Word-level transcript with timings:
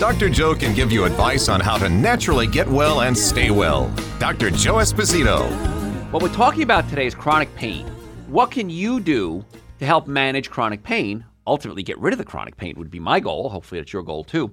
Dr. 0.00 0.30
Joe 0.30 0.54
can 0.54 0.74
give 0.74 0.90
you 0.90 1.04
advice 1.04 1.50
on 1.50 1.60
how 1.60 1.76
to 1.76 1.86
naturally 1.86 2.46
get 2.46 2.66
well 2.66 3.02
and 3.02 3.16
stay 3.16 3.50
well. 3.50 3.94
Dr. 4.18 4.48
Joe 4.48 4.76
Esposito. 4.76 5.46
What 6.10 6.22
we're 6.22 6.32
talking 6.32 6.62
about 6.62 6.88
today 6.88 7.04
is 7.04 7.14
chronic 7.14 7.54
pain. 7.54 7.86
What 8.26 8.50
can 8.50 8.70
you 8.70 9.00
do 9.00 9.44
to 9.78 9.84
help 9.84 10.06
manage 10.06 10.48
chronic 10.48 10.82
pain? 10.82 11.26
Ultimately, 11.46 11.82
get 11.82 11.98
rid 11.98 12.14
of 12.14 12.18
the 12.18 12.24
chronic 12.24 12.56
pain 12.56 12.76
would 12.78 12.90
be 12.90 12.98
my 12.98 13.20
goal. 13.20 13.50
Hopefully, 13.50 13.78
that's 13.78 13.92
your 13.92 14.02
goal 14.02 14.24
too. 14.24 14.50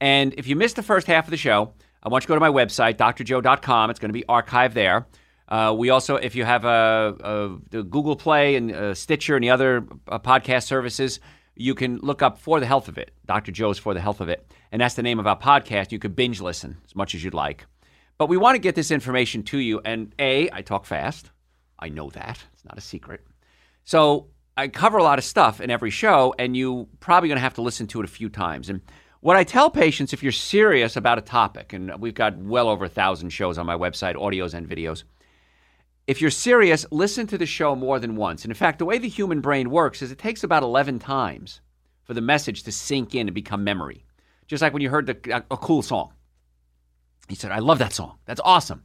And 0.00 0.32
if 0.34 0.46
you 0.46 0.54
missed 0.54 0.76
the 0.76 0.84
first 0.84 1.08
half 1.08 1.24
of 1.24 1.32
the 1.32 1.36
show, 1.36 1.72
I 2.00 2.08
want 2.08 2.22
you 2.22 2.26
to 2.26 2.28
go 2.28 2.34
to 2.36 2.40
my 2.40 2.48
website, 2.48 2.94
drjoe.com. 2.94 3.90
It's 3.90 3.98
going 3.98 4.10
to 4.10 4.12
be 4.12 4.24
archived 4.28 4.74
there. 4.74 5.08
Uh, 5.48 5.74
we 5.76 5.90
also, 5.90 6.14
if 6.14 6.36
you 6.36 6.44
have 6.44 6.64
a, 6.64 7.58
a, 7.72 7.78
a 7.78 7.82
Google 7.82 8.14
Play 8.14 8.54
and 8.54 8.70
uh, 8.70 8.94
Stitcher 8.94 9.34
and 9.34 9.42
the 9.42 9.50
other 9.50 9.84
uh, 10.06 10.20
podcast 10.20 10.62
services, 10.62 11.18
you 11.56 11.74
can 11.74 11.98
look 11.98 12.22
up 12.22 12.38
For 12.38 12.60
the 12.60 12.66
Health 12.66 12.88
of 12.88 12.98
It, 12.98 13.10
Dr. 13.26 13.50
Joe's 13.50 13.78
For 13.78 13.94
the 13.94 14.00
Health 14.00 14.20
of 14.20 14.28
It. 14.28 14.46
And 14.70 14.80
that's 14.80 14.94
the 14.94 15.02
name 15.02 15.18
of 15.18 15.26
our 15.26 15.38
podcast. 15.38 15.90
You 15.90 15.98
could 15.98 16.14
binge 16.14 16.40
listen 16.40 16.76
as 16.84 16.94
much 16.94 17.14
as 17.14 17.24
you'd 17.24 17.34
like. 17.34 17.66
But 18.18 18.28
we 18.28 18.36
want 18.36 18.54
to 18.54 18.60
get 18.60 18.74
this 18.74 18.90
information 18.90 19.42
to 19.44 19.58
you. 19.58 19.80
And 19.84 20.14
A, 20.18 20.50
I 20.52 20.62
talk 20.62 20.84
fast. 20.84 21.30
I 21.78 21.88
know 21.88 22.10
that. 22.10 22.44
It's 22.52 22.64
not 22.64 22.78
a 22.78 22.82
secret. 22.82 23.26
So 23.84 24.28
I 24.56 24.68
cover 24.68 24.98
a 24.98 25.02
lot 25.02 25.18
of 25.18 25.24
stuff 25.24 25.60
in 25.60 25.70
every 25.70 25.90
show, 25.90 26.34
and 26.38 26.56
you 26.56 26.88
probably 27.00 27.28
going 27.28 27.36
to 27.36 27.42
have 27.42 27.54
to 27.54 27.62
listen 27.62 27.86
to 27.88 28.00
it 28.00 28.04
a 28.04 28.08
few 28.08 28.28
times. 28.28 28.68
And 28.68 28.80
what 29.20 29.36
I 29.36 29.44
tell 29.44 29.70
patients, 29.70 30.12
if 30.12 30.22
you're 30.22 30.32
serious 30.32 30.96
about 30.96 31.18
a 31.18 31.22
topic, 31.22 31.72
and 31.72 31.92
we've 32.00 32.14
got 32.14 32.36
well 32.38 32.68
over 32.68 32.84
a 32.84 32.88
thousand 32.88 33.30
shows 33.30 33.58
on 33.58 33.66
my 33.66 33.76
website, 33.76 34.14
audios 34.14 34.54
and 34.54 34.68
videos, 34.68 35.04
if 36.06 36.20
you're 36.20 36.30
serious, 36.30 36.86
listen 36.90 37.26
to 37.28 37.38
the 37.38 37.46
show 37.46 37.74
more 37.74 37.98
than 37.98 38.16
once. 38.16 38.44
And 38.44 38.50
in 38.50 38.56
fact, 38.56 38.78
the 38.78 38.84
way 38.84 38.98
the 38.98 39.08
human 39.08 39.40
brain 39.40 39.70
works 39.70 40.02
is 40.02 40.12
it 40.12 40.18
takes 40.18 40.44
about 40.44 40.62
11 40.62 41.00
times 41.00 41.60
for 42.04 42.14
the 42.14 42.20
message 42.20 42.62
to 42.62 42.72
sink 42.72 43.14
in 43.14 43.26
and 43.26 43.34
become 43.34 43.64
memory. 43.64 44.04
Just 44.46 44.62
like 44.62 44.72
when 44.72 44.82
you 44.82 44.90
heard 44.90 45.06
the, 45.06 45.36
a, 45.36 45.54
a 45.54 45.56
cool 45.56 45.82
song. 45.82 46.12
He 47.28 47.34
said, 47.34 47.50
I 47.50 47.58
love 47.58 47.80
that 47.80 47.92
song. 47.92 48.18
That's 48.24 48.40
awesome. 48.44 48.84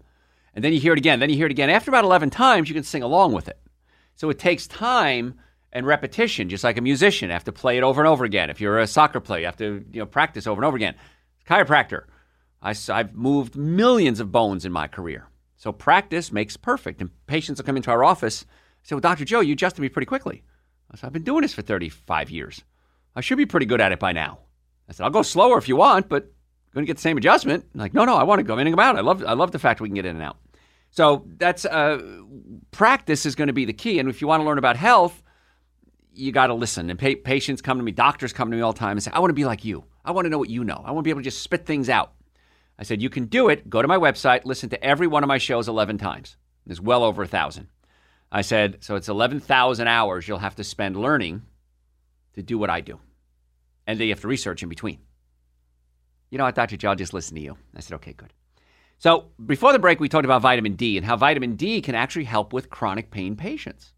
And 0.55 0.63
then 0.63 0.73
you 0.73 0.79
hear 0.79 0.93
it 0.93 0.99
again. 0.99 1.19
Then 1.19 1.29
you 1.29 1.35
hear 1.35 1.45
it 1.45 1.51
again. 1.51 1.69
After 1.69 1.91
about 1.91 2.03
11 2.03 2.31
times, 2.31 2.67
you 2.67 2.73
can 2.73 2.83
sing 2.83 3.03
along 3.03 3.33
with 3.33 3.47
it. 3.47 3.59
So 4.15 4.29
it 4.31 4.39
takes 4.39 4.65
time 4.65 5.35
and 5.71 5.85
repetition, 5.85 6.49
just 6.49 6.63
like 6.63 6.77
a 6.77 6.81
musician. 6.81 7.29
You 7.29 7.33
have 7.33 7.43
to 7.45 7.51
play 7.51 7.77
it 7.77 7.83
over 7.83 8.01
and 8.01 8.07
over 8.07 8.25
again. 8.25 8.49
If 8.49 8.59
you're 8.59 8.79
a 8.79 8.87
soccer 8.87 9.19
player, 9.19 9.41
you 9.41 9.45
have 9.45 9.57
to 9.57 9.85
you 9.91 9.99
know, 9.99 10.05
practice 10.07 10.47
over 10.47 10.59
and 10.59 10.65
over 10.65 10.75
again. 10.75 10.95
Chiropractor. 11.47 12.05
I, 12.61 12.75
I've 12.89 13.13
moved 13.13 13.55
millions 13.55 14.19
of 14.19 14.31
bones 14.31 14.65
in 14.65 14.71
my 14.71 14.87
career. 14.87 15.27
So 15.61 15.71
practice 15.71 16.31
makes 16.31 16.57
perfect. 16.57 17.01
And 17.01 17.11
patients 17.27 17.59
will 17.59 17.67
come 17.67 17.77
into 17.77 17.91
our 17.91 18.03
office 18.03 18.41
and 18.41 18.49
say, 18.81 18.95
Well, 18.95 18.99
Dr. 19.01 19.25
Joe, 19.25 19.41
you 19.41 19.53
adjusted 19.53 19.79
me 19.79 19.89
pretty 19.89 20.07
quickly. 20.07 20.41
I 20.89 20.95
said, 20.97 21.05
I've 21.05 21.13
been 21.13 21.23
doing 21.23 21.43
this 21.43 21.53
for 21.53 21.61
35 21.61 22.31
years. 22.31 22.63
I 23.15 23.21
should 23.21 23.37
be 23.37 23.45
pretty 23.45 23.67
good 23.67 23.79
at 23.79 23.91
it 23.91 23.99
by 23.99 24.11
now. 24.11 24.39
I 24.89 24.93
said, 24.93 25.03
I'll 25.03 25.11
go 25.11 25.21
slower 25.21 25.59
if 25.59 25.67
you 25.67 25.75
want, 25.75 26.09
but 26.09 26.23
I'm 26.23 26.73
going 26.73 26.87
to 26.87 26.87
get 26.87 26.97
the 26.97 27.03
same 27.03 27.15
adjustment. 27.15 27.63
I'm 27.75 27.79
like, 27.79 27.93
no, 27.93 28.05
no, 28.05 28.15
I 28.15 28.23
want 28.23 28.39
to 28.39 28.43
go 28.43 28.57
in 28.57 28.65
and 28.65 28.75
come 28.75 28.83
out. 28.83 28.97
I 28.97 29.01
love, 29.01 29.23
I 29.23 29.33
love 29.33 29.51
the 29.51 29.59
fact 29.59 29.81
we 29.81 29.87
can 29.87 29.93
get 29.93 30.07
in 30.07 30.15
and 30.15 30.25
out. 30.25 30.37
So 30.89 31.27
that's 31.37 31.63
uh, 31.63 32.01
practice 32.71 33.27
is 33.27 33.35
going 33.35 33.45
to 33.47 33.53
be 33.53 33.65
the 33.65 33.71
key. 33.71 33.99
And 33.99 34.09
if 34.09 34.19
you 34.19 34.27
want 34.27 34.41
to 34.41 34.45
learn 34.45 34.57
about 34.57 34.77
health, 34.77 35.21
you 36.11 36.31
got 36.31 36.47
to 36.47 36.55
listen. 36.55 36.89
And 36.89 36.97
pa- 36.97 37.21
patients 37.23 37.61
come 37.61 37.77
to 37.77 37.83
me, 37.83 37.91
doctors 37.91 38.33
come 38.33 38.49
to 38.49 38.57
me 38.57 38.63
all 38.63 38.73
the 38.73 38.79
time 38.79 38.93
and 38.97 39.03
say, 39.03 39.11
I 39.13 39.19
want 39.19 39.29
to 39.29 39.35
be 39.35 39.45
like 39.45 39.63
you. 39.63 39.83
I 40.03 40.09
want 40.09 40.25
to 40.25 40.29
know 40.31 40.39
what 40.39 40.49
you 40.49 40.63
know. 40.63 40.81
I 40.83 40.89
want 40.89 41.03
to 41.03 41.07
be 41.07 41.11
able 41.11 41.19
to 41.19 41.25
just 41.25 41.43
spit 41.43 41.67
things 41.67 41.87
out. 41.87 42.13
I 42.81 42.83
said, 42.83 42.99
You 42.99 43.11
can 43.11 43.25
do 43.25 43.47
it. 43.47 43.69
Go 43.69 43.83
to 43.83 43.87
my 43.87 43.97
website, 43.97 44.43
listen 44.43 44.69
to 44.69 44.83
every 44.83 45.05
one 45.05 45.23
of 45.23 45.27
my 45.27 45.37
shows 45.37 45.67
11 45.67 45.99
times. 45.99 46.35
There's 46.65 46.81
well 46.81 47.03
over 47.03 47.21
a 47.21 47.27
thousand. 47.27 47.67
I 48.31 48.41
said, 48.41 48.77
So 48.83 48.95
it's 48.95 49.07
11,000 49.07 49.87
hours 49.87 50.27
you'll 50.27 50.39
have 50.39 50.55
to 50.55 50.63
spend 50.63 50.97
learning 50.97 51.43
to 52.33 52.41
do 52.41 52.57
what 52.57 52.71
I 52.71 52.81
do. 52.81 52.99
And 53.85 53.99
then 53.99 54.07
you 54.07 54.13
have 54.13 54.21
to 54.21 54.27
research 54.27 54.63
in 54.63 54.69
between. 54.69 54.97
You 56.31 56.39
know 56.39 56.45
what, 56.45 56.55
Dr. 56.55 56.75
Joe, 56.75 56.89
I'll 56.89 56.95
just 56.95 57.13
listen 57.13 57.35
to 57.35 57.41
you. 57.41 57.55
I 57.75 57.81
said, 57.81 57.93
Okay, 57.97 58.13
good. 58.13 58.33
So 58.97 59.25
before 59.45 59.73
the 59.73 59.79
break, 59.79 59.99
we 59.99 60.09
talked 60.09 60.25
about 60.25 60.41
vitamin 60.41 60.73
D 60.73 60.97
and 60.97 61.05
how 61.05 61.17
vitamin 61.17 61.57
D 61.57 61.83
can 61.83 61.93
actually 61.93 62.25
help 62.25 62.51
with 62.51 62.71
chronic 62.71 63.11
pain 63.11 63.35
patients. 63.35 63.93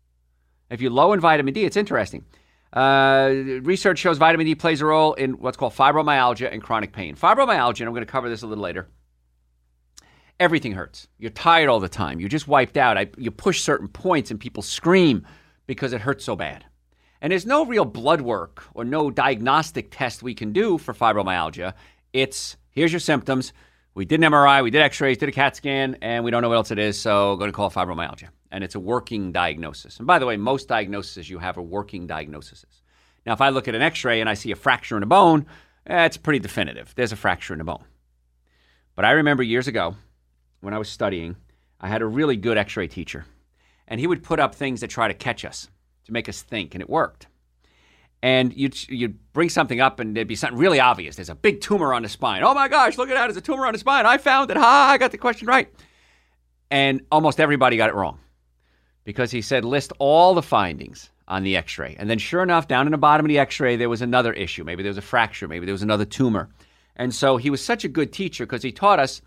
If 0.69 0.81
you're 0.81 0.91
low 0.91 1.13
in 1.13 1.21
vitamin 1.21 1.53
D, 1.53 1.63
it's 1.63 1.77
interesting. 1.77 2.25
Uh, 2.73 3.59
research 3.61 3.99
shows 3.99 4.17
vitamin 4.17 4.47
D 4.47 4.55
plays 4.55 4.81
a 4.81 4.85
role 4.85 5.13
in 5.13 5.33
what's 5.33 5.57
called 5.57 5.73
fibromyalgia 5.73 6.51
and 6.51 6.61
chronic 6.61 6.91
pain. 6.91 7.15
Fibromyalgia, 7.15 7.81
and 7.81 7.87
I'm 7.87 7.93
going 7.93 8.05
to 8.05 8.11
cover 8.11 8.29
this 8.29 8.41
a 8.41 8.47
little 8.47 8.63
later. 8.63 8.87
Everything 10.39 10.71
hurts. 10.71 11.07
You're 11.19 11.29
tired 11.29 11.69
all 11.69 11.79
the 11.79 11.87
time. 11.87 12.19
You're 12.19 12.29
just 12.29 12.47
wiped 12.47 12.75
out. 12.75 12.97
I, 12.97 13.09
you 13.17 13.29
push 13.29 13.61
certain 13.61 13.87
points 13.87 14.31
and 14.31 14.39
people 14.39 14.63
scream 14.63 15.25
because 15.67 15.93
it 15.93 16.01
hurts 16.01 16.25
so 16.25 16.35
bad. 16.35 16.65
And 17.21 17.31
there's 17.31 17.45
no 17.45 17.63
real 17.65 17.85
blood 17.85 18.21
work 18.21 18.63
or 18.73 18.83
no 18.83 19.11
diagnostic 19.11 19.89
test 19.91 20.23
we 20.23 20.33
can 20.33 20.51
do 20.51 20.79
for 20.79 20.93
fibromyalgia. 20.93 21.73
It's 22.11 22.57
here's 22.71 22.91
your 22.91 22.99
symptoms. 22.99 23.53
We 23.95 24.05
did 24.05 24.23
an 24.23 24.31
MRI, 24.31 24.63
we 24.63 24.71
did 24.71 24.81
x 24.81 24.99
rays, 25.01 25.17
did 25.17 25.29
a 25.29 25.31
CAT 25.31 25.55
scan, 25.55 25.97
and 26.01 26.23
we 26.23 26.31
don't 26.31 26.41
know 26.41 26.49
what 26.49 26.55
else 26.55 26.71
it 26.71 26.79
is, 26.79 26.99
so 26.99 27.35
going 27.35 27.51
to 27.51 27.55
call 27.55 27.69
fibromyalgia 27.69 28.29
and 28.53 28.63
it's 28.63 28.75
a 28.75 28.79
working 28.79 29.31
diagnosis. 29.31 29.97
And 29.97 30.05
by 30.05 30.19
the 30.19 30.27
way, 30.27 30.37
most 30.37 30.67
diagnoses 30.67 31.27
you 31.27 31.39
have 31.39 31.57
are 31.57 31.63
working 31.63 32.05
diagnoses. 32.05 32.63
Now, 33.25 33.33
if 33.33 33.41
I 33.41 33.49
look 33.49 33.67
at 33.67 33.73
an 33.73 33.81
x 33.81 34.05
ray 34.05 34.21
and 34.21 34.29
I 34.29 34.35
see 34.35 34.51
a 34.51 34.55
fracture 34.55 34.95
in 34.95 35.01
a 35.01 35.07
bone, 35.07 35.47
eh, 35.87 36.07
pretty 36.21 36.39
definitive. 36.39 36.93
There's 36.95 37.11
a 37.11 37.17
fracture 37.17 37.55
in 37.55 37.61
a 37.61 37.65
bone. 37.65 37.83
But 38.95 39.05
I 39.05 39.11
remember 39.11 39.41
years 39.41 39.67
ago 39.67 39.95
when 40.61 40.75
I 40.75 40.77
was 40.77 40.87
studying, 40.87 41.35
I 41.81 41.87
had 41.87 42.03
a 42.03 42.05
really 42.05 42.37
good 42.37 42.57
x 42.59 42.77
ray 42.77 42.87
teacher, 42.87 43.25
and 43.87 43.99
he 43.99 44.05
would 44.05 44.21
put 44.21 44.39
up 44.39 44.53
things 44.53 44.81
that 44.81 44.91
try 44.91 45.07
to 45.07 45.15
catch 45.15 45.43
us, 45.43 45.67
to 46.05 46.13
make 46.13 46.29
us 46.29 46.43
think, 46.43 46.75
and 46.75 46.81
it 46.81 46.89
worked. 46.89 47.25
And 48.23 48.55
you'd, 48.55 48.87
you'd 48.87 49.19
bring 49.33 49.49
something 49.49 49.81
up, 49.81 49.99
and 49.99 50.15
there'd 50.15 50.29
be 50.29 50.35
something 50.35 50.57
really 50.57 50.79
obvious. 50.79 51.17
There's 51.17 51.29
a 51.29 51.35
big 51.35 51.59
tumor 51.59 51.93
on 51.93 52.03
the 52.03 52.09
spine. 52.09 52.41
Oh 52.41 52.53
my 52.53 52.69
gosh, 52.69 52.97
look 52.97 53.09
at 53.09 53.15
that. 53.15 53.27
There's 53.27 53.37
a 53.37 53.41
tumor 53.41 53.67
on 53.67 53.73
the 53.73 53.79
spine. 53.79 54.05
I 54.05 54.17
found 54.17 54.49
it. 54.49 54.55
Ha, 54.55 54.91
I 54.91 54.97
got 54.97 55.11
the 55.11 55.17
question 55.17 55.45
right. 55.45 55.67
And 56.71 57.01
almost 57.11 57.41
everybody 57.41 57.75
got 57.75 57.89
it 57.89 57.95
wrong 57.95 58.19
because 59.03 59.29
he 59.29 59.41
said 59.41 59.65
list 59.65 59.91
all 59.99 60.33
the 60.33 60.41
findings 60.41 61.09
on 61.27 61.43
the 61.43 61.57
x 61.57 61.77
ray. 61.77 61.97
And 61.99 62.09
then, 62.09 62.17
sure 62.17 62.41
enough, 62.41 62.67
down 62.67 62.87
in 62.87 62.91
the 62.91 62.97
bottom 62.97 63.25
of 63.25 63.27
the 63.27 63.39
x 63.39 63.59
ray, 63.59 63.75
there 63.75 63.89
was 63.89 64.01
another 64.01 64.31
issue. 64.31 64.63
Maybe 64.63 64.83
there 64.83 64.89
was 64.89 64.97
a 64.97 65.01
fracture, 65.01 65.47
maybe 65.49 65.65
there 65.65 65.73
was 65.73 65.83
another 65.83 66.05
tumor. 66.05 66.49
And 66.95 67.13
so 67.13 67.35
he 67.35 67.49
was 67.49 67.63
such 67.63 67.83
a 67.83 67.89
good 67.89 68.13
teacher 68.13 68.45
because 68.45 68.63
he 68.63 68.71
taught 68.71 68.99
us 68.99 69.21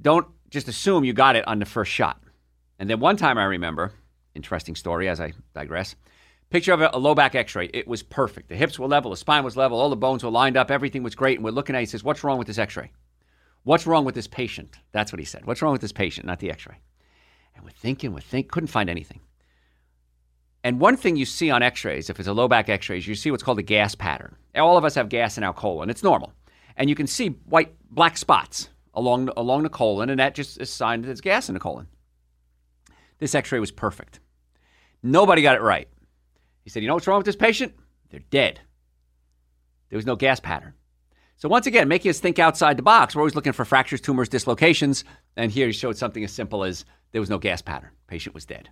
don't 0.00 0.26
just 0.48 0.66
assume 0.66 1.04
you 1.04 1.12
got 1.12 1.36
it 1.36 1.46
on 1.46 1.58
the 1.58 1.66
first 1.66 1.92
shot. 1.92 2.22
And 2.78 2.88
then 2.88 3.00
one 3.00 3.18
time 3.18 3.36
I 3.36 3.44
remember, 3.44 3.92
interesting 4.34 4.74
story 4.74 5.08
as 5.08 5.20
I 5.20 5.34
digress, 5.54 5.94
picture 6.50 6.72
of 6.72 6.80
a, 6.80 6.98
low 6.98 7.14
back 7.14 7.34
x 7.34 7.54
ray. 7.54 7.70
It 7.72 7.88
was 7.88 8.02
perfect. 8.02 8.48
The 8.48 8.56
hips 8.56 8.78
were 8.78 8.86
level, 8.86 9.10
the 9.10 9.16
spine 9.16 9.44
was 9.44 9.56
level, 9.56 9.78
all 9.78 9.90
the 9.90 9.96
bones 9.96 10.22
were 10.22 10.30
lined 10.30 10.56
up, 10.56 10.70
everything 10.70 11.02
was 11.02 11.14
great. 11.14 11.38
And 11.38 11.44
we're 11.44 11.50
looking 11.50 11.74
at 11.74 11.78
it, 11.78 11.82
he 11.82 11.86
says, 11.86 12.04
What's 12.04 12.22
wrong 12.22 12.38
with 12.38 12.46
this 12.46 12.58
x 12.58 12.76
ray? 12.76 12.90
What's 13.62 13.86
wrong 13.86 14.04
with 14.04 14.14
this 14.14 14.26
patient? 14.26 14.76
That's 14.92 15.12
what 15.12 15.18
he 15.18 15.24
said. 15.24 15.44
What's 15.44 15.62
wrong 15.62 15.72
with 15.72 15.80
this 15.80 15.92
patient, 15.92 16.26
not 16.26 16.40
the 16.40 16.50
x 16.50 16.66
ray? 16.66 16.80
And 17.54 17.64
we're 17.64 17.70
thinking, 17.70 18.12
we're 18.12 18.20
thinking, 18.20 18.50
couldn't 18.50 18.68
find 18.68 18.90
anything. 18.90 19.20
And 20.62 20.80
one 20.80 20.96
thing 20.96 21.16
you 21.16 21.24
see 21.24 21.50
on 21.50 21.62
x 21.62 21.84
rays, 21.84 22.10
if 22.10 22.18
it's 22.18 22.28
a 22.28 22.32
low 22.32 22.48
back 22.48 22.68
x 22.68 22.88
rays, 22.88 23.06
you 23.06 23.14
see 23.14 23.30
what's 23.30 23.42
called 23.42 23.58
a 23.58 23.62
gas 23.62 23.94
pattern. 23.94 24.36
All 24.56 24.76
of 24.76 24.84
us 24.84 24.94
have 24.96 25.08
gas 25.08 25.38
in 25.38 25.44
our 25.44 25.54
colon, 25.54 25.90
it's 25.90 26.02
normal. 26.02 26.32
And 26.76 26.88
you 26.88 26.96
can 26.96 27.06
see 27.06 27.28
white, 27.46 27.74
black 27.90 28.16
spots 28.16 28.70
along, 28.94 29.30
along 29.36 29.62
the 29.62 29.68
colon, 29.68 30.10
and 30.10 30.18
that 30.18 30.34
just 30.34 30.60
is 30.60 30.68
a 30.68 30.72
sign 30.72 31.02
that 31.02 31.06
there's 31.06 31.20
gas 31.20 31.48
in 31.48 31.54
the 31.54 31.60
colon. 31.60 31.86
This 33.18 33.34
x 33.34 33.52
ray 33.52 33.60
was 33.60 33.70
perfect. 33.70 34.20
Nobody 35.02 35.42
got 35.42 35.56
it 35.56 35.62
right. 35.62 35.88
He 36.62 36.70
said, 36.70 36.82
You 36.82 36.88
know 36.88 36.94
what's 36.94 37.06
wrong 37.06 37.18
with 37.18 37.26
this 37.26 37.36
patient? 37.36 37.74
They're 38.10 38.20
dead. 38.30 38.60
There 39.88 39.96
was 39.96 40.06
no 40.06 40.16
gas 40.16 40.40
pattern. 40.40 40.74
So, 41.36 41.48
once 41.48 41.66
again, 41.66 41.88
making 41.88 42.10
us 42.10 42.20
think 42.20 42.38
outside 42.38 42.76
the 42.76 42.82
box. 42.82 43.14
We're 43.14 43.22
always 43.22 43.34
looking 43.34 43.54
for 43.54 43.64
fractures, 43.64 44.00
tumors, 44.00 44.28
dislocations. 44.28 45.04
And 45.36 45.50
here 45.50 45.66
he 45.66 45.72
showed 45.72 45.96
something 45.96 46.22
as 46.22 46.32
simple 46.32 46.64
as 46.64 46.84
there 47.12 47.20
was 47.20 47.30
no 47.30 47.38
gas 47.38 47.62
pattern. 47.62 47.90
Patient 48.08 48.34
was 48.34 48.44
dead. 48.44 48.68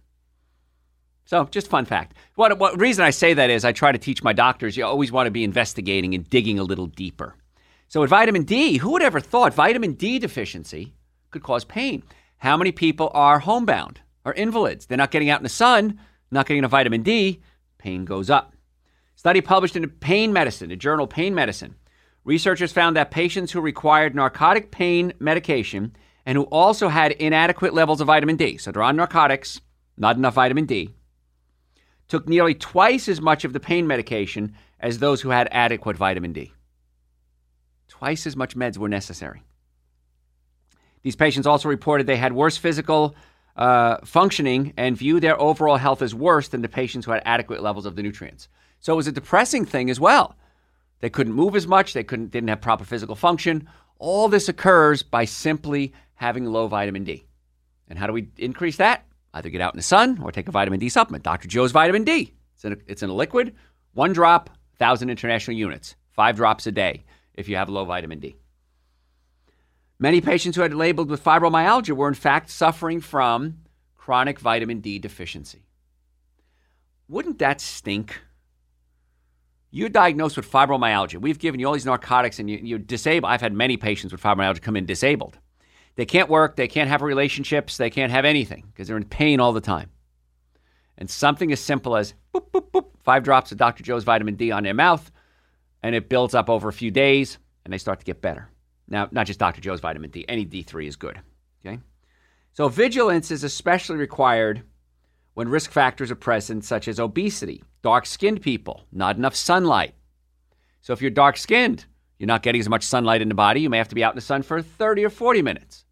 So, 1.25 1.45
just 1.47 1.69
fun 1.69 1.87
fact. 1.87 2.15
What, 2.35 2.59
what 2.59 2.81
reason 2.81 3.05
I 3.05 3.11
say 3.11 3.35
that 3.35 3.51
is 3.51 3.65
I 3.65 3.73
try 3.73 3.93
to 3.93 3.99
teach 3.99 4.23
my 4.23 4.33
doctors 4.33 4.77
you 4.77 4.85
always 4.85 5.13
want 5.13 5.27
to 5.27 5.31
be 5.31 5.45
investigating 5.45 6.15
and 6.15 6.29
digging 6.29 6.59
a 6.59 6.63
little 6.63 6.87
deeper. 6.87 7.37
So, 7.89 8.01
with 8.01 8.11
vitamin 8.11 8.45
D, 8.45 8.77
who 8.77 8.93
would 8.93 9.03
ever 9.03 9.21
thought 9.21 9.55
vitamin 9.55 9.95
D 9.95 10.19
deficiency 10.19 10.95
could 11.31 11.43
cause 11.43 11.65
pain? 11.65 12.03
How 12.37 12.57
many 12.57 12.71
people 12.71 13.11
are 13.15 13.39
homebound 13.39 14.01
or 14.25 14.35
invalids? 14.35 14.87
They're 14.87 14.99
not 14.99 15.11
getting 15.11 15.31
out 15.31 15.41
in 15.41 15.45
the 15.45 15.49
sun, 15.49 15.99
not 16.31 16.47
getting 16.47 16.59
enough 16.59 16.71
vitamin 16.71 17.03
D, 17.03 17.41
pain 17.79 18.05
goes 18.05 18.29
up. 18.29 18.55
Study 19.15 19.41
published 19.41 19.77
in 19.77 19.89
Pain 19.89 20.33
Medicine, 20.33 20.69
the 20.69 20.77
journal 20.77 21.07
Pain 21.07 21.35
Medicine. 21.35 21.75
Researchers 22.25 22.73
found 22.73 22.97
that 22.97 23.11
patients 23.11 23.53
who 23.53 23.61
required 23.61 24.15
narcotic 24.15 24.71
pain 24.71 25.13
medication 25.19 25.97
and 26.27 26.37
who 26.37 26.45
also 26.45 26.89
had 26.89 27.13
inadequate 27.13 27.73
levels 27.73 28.01
of 28.01 28.07
vitamin 28.07 28.37
D, 28.37 28.59
so 28.59 28.71
they're 28.71 28.83
on 28.83 28.97
narcotics, 28.97 29.61
not 29.97 30.17
enough 30.17 30.35
vitamin 30.35 30.67
D, 30.67 30.91
took 32.07 32.29
nearly 32.29 32.55
twice 32.55 33.09
as 33.09 33.21
much 33.21 33.45
of 33.45 33.53
the 33.53 33.61
pain 33.61 33.87
medication 33.87 34.55
as 34.81 34.99
those 34.99 35.21
who 35.23 35.31
had 35.31 35.49
adequate 35.51 35.97
vitamin 35.97 36.33
D. 36.33 36.53
Twice 37.89 38.27
as 38.27 38.37
much 38.37 38.57
meds 38.57 38.77
were 38.77 38.89
necessary. 38.89 39.43
These 41.03 41.17
patients 41.17 41.47
also 41.47 41.69
reported 41.69 42.07
they 42.07 42.17
had 42.17 42.33
worse 42.33 42.57
physical 42.57 43.15
uh, 43.59 43.99
functioning 44.05 44.73
and 44.77 44.97
view 44.97 45.19
their 45.19 45.39
overall 45.41 45.77
health 45.77 46.01
as 46.01 46.15
worse 46.15 46.49
than 46.49 46.63
the 46.63 46.69
patients 46.69 47.05
who 47.05 47.11
had 47.11 47.23
adequate 47.27 47.63
levels 47.63 47.85
of 47.85 47.97
the 47.97 48.03
nutrients. 48.03 48.49
So 48.79 48.93
it 48.93 48.97
was 48.97 49.09
a 49.09 49.13
depressing 49.13 49.65
thing 49.65 49.91
as 49.91 49.99
well. 49.99 50.37
They 51.01 51.11
couldn't 51.11 51.33
move 51.33 51.57
as 51.57 51.67
much, 51.67 51.93
they 51.93 52.05
couldn't, 52.05 52.31
didn't 52.31 52.49
have 52.49 52.61
proper 52.61 52.85
physical 52.85 53.17
function. 53.17 53.69
All 53.99 54.29
this 54.29 54.49
occurs 54.49 55.03
by 55.03 55.25
simply 55.25 55.93
having 56.15 56.45
low 56.47 56.69
vitamin 56.69 57.05
D. 57.05 57.27
And 57.89 57.99
how 57.99 58.07
do 58.07 58.13
we 58.13 58.29
increase 58.37 58.77
that? 58.77 59.05
Either 59.35 59.51
get 59.51 59.61
out 59.61 59.75
in 59.75 59.79
the 59.79 59.83
sun 59.83 60.21
or 60.23 60.31
take 60.31 60.49
a 60.49 60.53
vitamin 60.53 60.79
D 60.79 60.89
supplement. 60.89 61.25
Dr. 61.25 61.49
Joe's 61.49 61.73
vitamin 61.73 62.05
D. 62.05 62.33
It's 62.55 62.65
in 62.65 62.73
a, 62.73 62.77
it's 62.87 63.03
in 63.03 63.11
a 63.11 63.15
liquid, 63.15 63.55
one 63.93 64.13
drop, 64.13 64.51
1,000 64.79 65.11
international 65.11 65.57
units, 65.57 65.97
five 66.13 66.37
drops 66.37 66.67
a 66.67 66.73
day 66.73 67.05
if 67.35 67.49
you 67.49 67.57
have 67.57 67.69
low 67.69 67.85
vitamin 67.85 68.21
D. 68.21 68.37
Many 70.01 70.21
patients 70.21 70.55
who 70.55 70.63
had 70.63 70.75
labeled 70.75 71.11
with 71.11 71.23
fibromyalgia 71.23 71.97
were 71.97 72.09
in 72.09 72.15
fact 72.15 72.51
suffering 72.51 73.01
from 73.01 73.59
chronic 73.97 74.39
vitamin 74.39 74.81
D 74.81 74.99
deficiency. 74.99 75.65
Wouldn't 77.09 77.39
that 77.41 77.61
stink? 77.61 78.21
You're 79.71 79.89
diagnosed 79.89 80.37
with 80.37 80.51
fibromyalgia. 80.51 81.21
We've 81.21 81.39
given 81.39 81.61
you 81.61 81.67
all 81.67 81.73
these 81.73 81.85
narcotics 81.85 82.39
and 82.39 82.49
you, 82.49 82.77
are 82.77 82.79
disabled. 82.79 83.31
I've 83.31 83.41
had 83.41 83.53
many 83.53 83.77
patients 83.77 84.13
with 84.13 84.23
fibromyalgia 84.23 84.63
come 84.63 84.77
in 84.77 84.87
disabled. 84.87 85.39
They 85.97 86.07
can't 86.07 86.29
work, 86.29 86.55
they 86.55 86.69
can't 86.69 86.89
have 86.89 87.03
relationships, 87.03 87.77
they 87.77 87.91
can't 87.91 88.13
have 88.13 88.25
anything 88.25 88.65
because 88.69 88.87
they're 88.87 88.97
in 88.97 89.05
pain 89.05 89.41
all 89.41 89.53
the 89.53 89.61
time. 89.61 89.91
And 90.97 91.11
something 91.11 91.51
as 91.51 91.61
simple 91.61 91.97
as 91.97 92.15
boop, 92.33 92.51
boop, 92.51 92.71
boop, 92.71 92.87
five 93.03 93.25
drops 93.25 93.51
of 93.51 93.59
Dr. 93.59 93.83
Joe's 93.83 94.05
vitamin 94.05 94.37
D 94.37 94.53
on 94.53 94.63
their 94.63 94.75
mouth, 94.75 95.11
and 95.83 95.95
it 95.95 96.09
builds 96.09 96.35
up 96.35 96.49
over 96.49 96.69
a 96.69 96.73
few 96.73 96.93
days, 96.93 97.39
and 97.65 97.73
they 97.73 97.79
start 97.79 97.99
to 97.99 98.05
get 98.05 98.23
better. 98.23 98.49
Now, 98.89 99.09
not 99.11 99.27
just 99.27 99.39
Dr. 99.39 99.61
Joe's 99.61 99.81
vitamin 99.81 100.11
D, 100.11 100.25
any 100.29 100.47
D3 100.47 100.87
is 100.87 100.97
good. 100.97 101.21
Okay? 101.65 101.79
So, 102.53 102.69
vigilance 102.69 103.31
is 103.31 103.45
especially 103.45 103.97
required 103.97 104.63
when 105.35 105.49
risk 105.49 105.71
factors 105.71 106.11
are 106.11 106.17
present, 106.17 106.65
such 106.65 106.89
as 106.89 106.99
obesity, 106.99 107.63
dark 107.83 108.07
skinned 108.07 108.43
people, 108.43 108.85
not 108.91 109.17
enough 109.17 109.35
sunlight. 109.35 109.95
So, 110.81 110.93
if 110.93 111.03
you're 111.03 111.11
dark 111.11 111.37
skinned, 111.37 111.85
you're 112.19 112.27
not 112.27 112.43
getting 112.43 112.61
as 112.61 112.69
much 112.69 112.83
sunlight 112.83 113.23
in 113.23 113.29
the 113.29 113.35
body, 113.35 113.61
you 113.61 113.71
may 113.71 113.79
have 113.79 113.89
to 113.89 113.95
be 113.95 114.03
out 114.03 114.15
in 114.15 114.17
the 114.17 114.23
sun 114.23 114.43
for 114.43 114.63
30 114.63 115.05
or 115.05 115.11
40 115.11 115.43
minutes. 115.43 115.85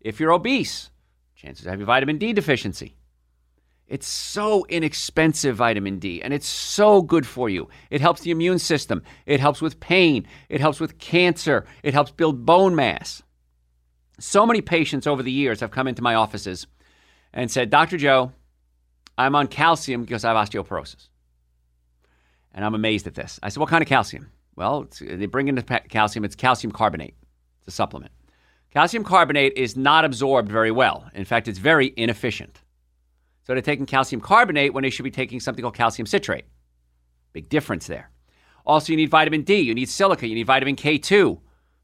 If 0.00 0.18
you're 0.18 0.32
obese, 0.32 0.90
chances 1.36 1.66
of 1.66 1.70
having 1.70 1.86
vitamin 1.86 2.18
D 2.18 2.32
deficiency. 2.32 2.97
It's 3.88 4.06
so 4.06 4.66
inexpensive, 4.68 5.56
vitamin 5.56 5.98
D, 5.98 6.22
and 6.22 6.34
it's 6.34 6.46
so 6.46 7.00
good 7.00 7.26
for 7.26 7.48
you. 7.48 7.70
It 7.90 8.02
helps 8.02 8.20
the 8.20 8.30
immune 8.30 8.58
system. 8.58 9.02
It 9.24 9.40
helps 9.40 9.62
with 9.62 9.80
pain. 9.80 10.26
It 10.50 10.60
helps 10.60 10.78
with 10.78 10.98
cancer. 10.98 11.64
It 11.82 11.94
helps 11.94 12.10
build 12.10 12.44
bone 12.44 12.74
mass. 12.76 13.22
So 14.20 14.44
many 14.44 14.60
patients 14.60 15.06
over 15.06 15.22
the 15.22 15.32
years 15.32 15.60
have 15.60 15.70
come 15.70 15.88
into 15.88 16.02
my 16.02 16.14
offices 16.14 16.66
and 17.32 17.50
said, 17.50 17.70
Dr. 17.70 17.96
Joe, 17.96 18.32
I'm 19.16 19.34
on 19.34 19.46
calcium 19.46 20.02
because 20.02 20.24
I 20.24 20.34
have 20.34 20.48
osteoporosis. 20.48 21.08
And 22.52 22.64
I'm 22.64 22.74
amazed 22.74 23.06
at 23.06 23.14
this. 23.14 23.40
I 23.42 23.48
said, 23.48 23.60
What 23.60 23.70
kind 23.70 23.82
of 23.82 23.88
calcium? 23.88 24.30
Well, 24.54 24.88
they 25.00 25.26
bring 25.26 25.48
in 25.48 25.54
the 25.54 25.62
calcium, 25.62 26.24
it's 26.24 26.34
calcium 26.34 26.72
carbonate, 26.72 27.14
it's 27.60 27.68
a 27.68 27.70
supplement. 27.70 28.12
Calcium 28.72 29.04
carbonate 29.04 29.52
is 29.56 29.76
not 29.76 30.04
absorbed 30.04 30.50
very 30.50 30.72
well. 30.72 31.08
In 31.14 31.24
fact, 31.24 31.48
it's 31.48 31.58
very 31.58 31.94
inefficient. 31.96 32.60
So 33.48 33.54
they're 33.54 33.62
taking 33.62 33.86
calcium 33.86 34.20
carbonate 34.20 34.74
when 34.74 34.82
they 34.82 34.90
should 34.90 35.04
be 35.04 35.10
taking 35.10 35.40
something 35.40 35.62
called 35.62 35.74
calcium 35.74 36.04
citrate. 36.04 36.44
Big 37.32 37.48
difference 37.48 37.86
there. 37.86 38.10
Also, 38.66 38.92
you 38.92 38.98
need 38.98 39.08
vitamin 39.08 39.40
D, 39.40 39.56
you 39.56 39.74
need 39.74 39.88
silica, 39.88 40.28
you 40.28 40.34
need 40.34 40.46
vitamin 40.46 40.76
K2 40.76 41.40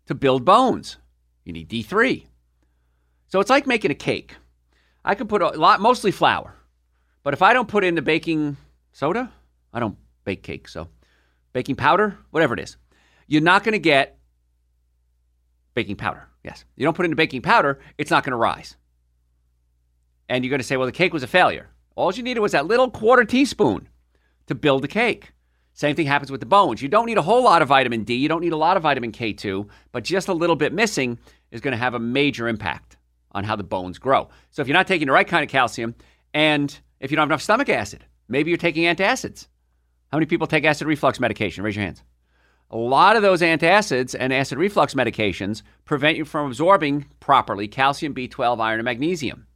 to 0.07 0.15
build 0.15 0.45
bones. 0.45 0.99
You 1.43 1.55
need 1.55 1.71
D3. 1.71 2.27
So 3.29 3.41
it's 3.41 3.49
like 3.49 3.67
making 3.67 3.91
a 3.91 3.95
cake. 3.95 4.37
I 5.07 5.15
can 5.15 5.27
put 5.27 5.41
a 5.41 5.49
lot, 5.59 5.81
mostly 5.81 6.11
flour. 6.11 6.55
But 7.23 7.33
if 7.33 7.41
I 7.41 7.55
don't 7.55 7.67
put 7.67 7.83
in 7.83 7.95
the 7.95 8.03
baking 8.03 8.59
soda, 8.93 9.33
I 9.73 9.81
don't 9.81 9.97
bake 10.25 10.43
cake, 10.43 10.69
so 10.69 10.89
baking 11.55 11.77
powder, 11.77 12.19
whatever 12.31 12.53
it 12.53 12.61
is, 12.61 12.77
you're 13.27 13.41
not 13.41 13.65
going 13.65 13.73
to 13.73 13.79
get 13.79 14.19
baking 15.73 15.97
powder. 15.97 16.29
Yes. 16.43 16.67
You 16.77 16.85
don't 16.85 16.95
put 16.95 17.07
in 17.07 17.11
the 17.11 17.17
baking 17.17 17.41
powder, 17.41 17.81
it's 17.97 18.11
not 18.11 18.23
going 18.23 18.33
to 18.33 18.37
rise. 18.37 18.77
And 20.29 20.45
you're 20.45 20.51
going 20.51 20.61
to 20.61 20.65
say, 20.65 20.77
well, 20.77 20.87
the 20.87 20.93
cake 20.93 21.13
was 21.13 21.23
a 21.23 21.29
failure. 21.29 21.71
All 21.97 22.13
you 22.13 22.23
needed 22.23 22.41
was 22.41 22.53
that 22.53 22.67
little 22.67 22.91
quarter 22.91 23.25
teaspoon 23.25 23.89
to 24.47 24.55
build 24.55 24.83
the 24.83 24.89
cake. 24.89 25.33
Same 25.75 25.97
thing 25.97 26.07
happens 26.07 26.31
with 26.31 26.41
the 26.41 26.47
bones. 26.47 26.81
You 26.81 26.89
don't 26.89 27.07
need 27.07 27.19
a 27.19 27.23
whole 27.23 27.43
lot 27.43 27.63
of 27.63 27.69
vitamin 27.69 28.05
D. 28.05 28.15
You 28.15 28.29
don't 28.29 28.41
need 28.41 28.53
a 28.53 28.57
lot 28.57 28.77
of 28.77 28.83
vitamin 28.83 29.13
K2, 29.13 29.69
but 29.93 30.05
just 30.05 30.29
a 30.29 30.33
little 30.33 30.57
bit 30.57 30.73
missing 30.73 31.19
is 31.51 31.61
going 31.61 31.73
to 31.73 31.79
have 31.79 31.95
a 31.95 31.99
major 31.99 32.49
impact 32.49 32.97
on 33.33 33.45
how 33.45 33.57
the 33.57 33.65
bones 33.65 33.99
grow. 33.99 34.29
So 34.51 34.63
if 34.63 34.69
you're 34.69 34.77
not 34.77 34.87
taking 34.87 35.07
the 35.07 35.13
right 35.13 35.27
kind 35.27 35.43
of 35.43 35.51
calcium 35.51 35.95
and 36.33 36.77
if 37.01 37.11
you 37.11 37.17
don't 37.17 37.23
have 37.23 37.31
enough 37.31 37.43
stomach 37.43 37.69
acid, 37.69 38.05
maybe 38.29 38.51
you're 38.51 38.59
taking 38.59 38.85
antacids. 38.85 39.49
How 40.13 40.19
many 40.19 40.27
people 40.27 40.47
take 40.47 40.65
acid 40.65 40.87
reflux 40.87 41.19
medication? 41.19 41.65
Raise 41.65 41.75
your 41.75 41.85
hands. 41.85 42.03
A 42.71 42.77
lot 42.77 43.17
of 43.17 43.23
those 43.23 43.41
antacids 43.41 44.15
and 44.19 44.33
acid 44.33 44.59
reflux 44.59 44.95
medications 44.95 45.63
prevent 45.85 46.17
you 46.17 46.25
from 46.25 46.47
absorbing 46.47 47.07
properly 47.21 47.69
calcium, 47.69 48.15
B12, 48.15 48.61
iron, 48.61 48.79
and 48.79 48.85
magnesium. 48.85 49.47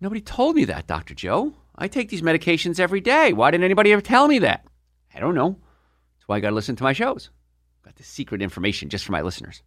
Nobody 0.00 0.20
told 0.20 0.56
me 0.56 0.64
that, 0.64 0.86
Dr. 0.86 1.14
Joe. 1.14 1.54
I 1.76 1.88
take 1.88 2.08
these 2.08 2.22
medications 2.22 2.80
every 2.80 3.00
day. 3.00 3.32
Why 3.32 3.50
didn't 3.50 3.64
anybody 3.64 3.92
ever 3.92 4.02
tell 4.02 4.28
me 4.28 4.38
that? 4.40 4.64
I 5.14 5.20
don't 5.20 5.34
know. 5.34 5.58
That's 6.16 6.28
why 6.28 6.36
I 6.36 6.40
got 6.40 6.50
to 6.50 6.54
listen 6.54 6.76
to 6.76 6.84
my 6.84 6.92
shows. 6.92 7.30
Got 7.84 7.96
the 7.96 8.02
secret 8.02 8.42
information 8.42 8.88
just 8.88 9.04
for 9.04 9.12
my 9.12 9.22
listeners. 9.22 9.62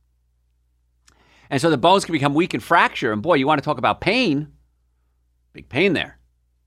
And 1.49 1.61
so 1.61 1.69
the 1.69 1.77
bones 1.77 2.05
can 2.05 2.13
become 2.13 2.33
weak 2.33 2.53
and 2.53 2.63
fracture. 2.63 3.11
And 3.11 3.21
boy, 3.21 3.35
you 3.35 3.47
want 3.47 3.61
to 3.61 3.65
talk 3.65 3.77
about 3.77 4.01
pain? 4.01 4.47
Big 5.53 5.69
pain 5.69 5.93
there. 5.93 6.17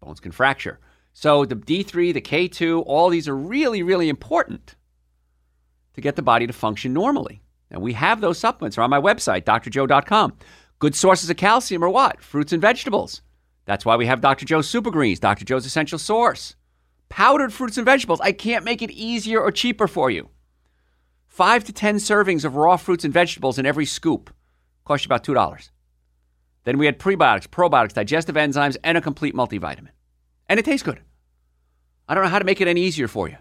Bones 0.01 0.21
can 0.21 0.33
fracture. 0.33 0.79
So 1.13 1.45
the 1.45 1.57
D3, 1.57 2.13
the 2.13 2.21
K2, 2.21 2.85
all 2.87 3.09
these 3.09 3.27
are 3.27 3.37
really, 3.37 3.83
really 3.83 4.09
important 4.09 4.77
to 5.95 6.01
get 6.01 6.15
the 6.15 6.23
body 6.23 6.47
to 6.47 6.53
function 6.53 6.93
normally. 6.93 7.41
And 7.71 7.83
we 7.83 7.95
have 7.95 8.21
those 8.21 8.39
supplements. 8.39 8.79
are 8.79 8.83
on 8.83 8.91
my 8.91 9.01
website, 9.01 9.45
drjoe.com. 9.45 10.35
Good 10.79 10.95
sources 10.95 11.31
of 11.31 11.37
calcium 11.37 11.83
are 11.83 11.89
what? 11.89 12.23
Fruits 12.23 12.53
and 12.53 12.61
vegetables. 12.61 13.23
That's 13.67 13.85
why 13.85 13.97
we 13.97 14.07
have 14.07 14.21
Dr. 14.21 14.47
Joe's 14.47 14.69
Super 14.69 14.91
Greens, 14.91 15.21
Dr. 15.21 15.45
Joe's 15.45 15.67
Essential 15.67 15.99
Source. 15.99 16.55
Powdered 17.09 17.53
fruits 17.53 17.77
and 17.77 17.85
vegetables. 17.85 18.21
I 18.21 18.33
can't 18.33 18.65
make 18.65 18.81
it 18.81 18.91
easier 18.91 19.41
or 19.41 19.53
cheaper 19.53 19.87
for 19.87 20.11
you. 20.11 20.31
Five 21.27 21.65
to 21.65 21.73
10 21.73 21.97
servings 21.97 22.45
of 22.45 22.57
raw 22.57 22.77
fruits 22.77 23.05
and 23.05 23.13
vegetables 23.13 23.59
in 23.59 23.67
every 23.67 23.85
scoop. 23.85 24.33
Cost 24.85 25.05
you 25.05 25.09
about 25.09 25.25
$2. 25.25 25.71
Then 26.65 26.79
we 26.79 26.87
had 26.87 26.99
prebiotics, 26.99 27.47
probiotics, 27.47 27.93
digestive 27.93 28.37
enzymes, 28.37 28.77
and 28.83 28.97
a 28.97 29.01
complete 29.01 29.35
multivitamin. 29.35 29.89
And 30.49 30.59
it 30.59 30.65
tastes 30.65 30.85
good. 30.85 31.01
I 32.09 32.15
don't 32.15 32.25
know 32.25 32.31
how 32.31 32.39
to 32.39 32.45
make 32.45 32.61
it 32.61 32.69
any 32.69 32.83
easier 32.83 33.09
for 33.09 33.29
you. 33.29 33.37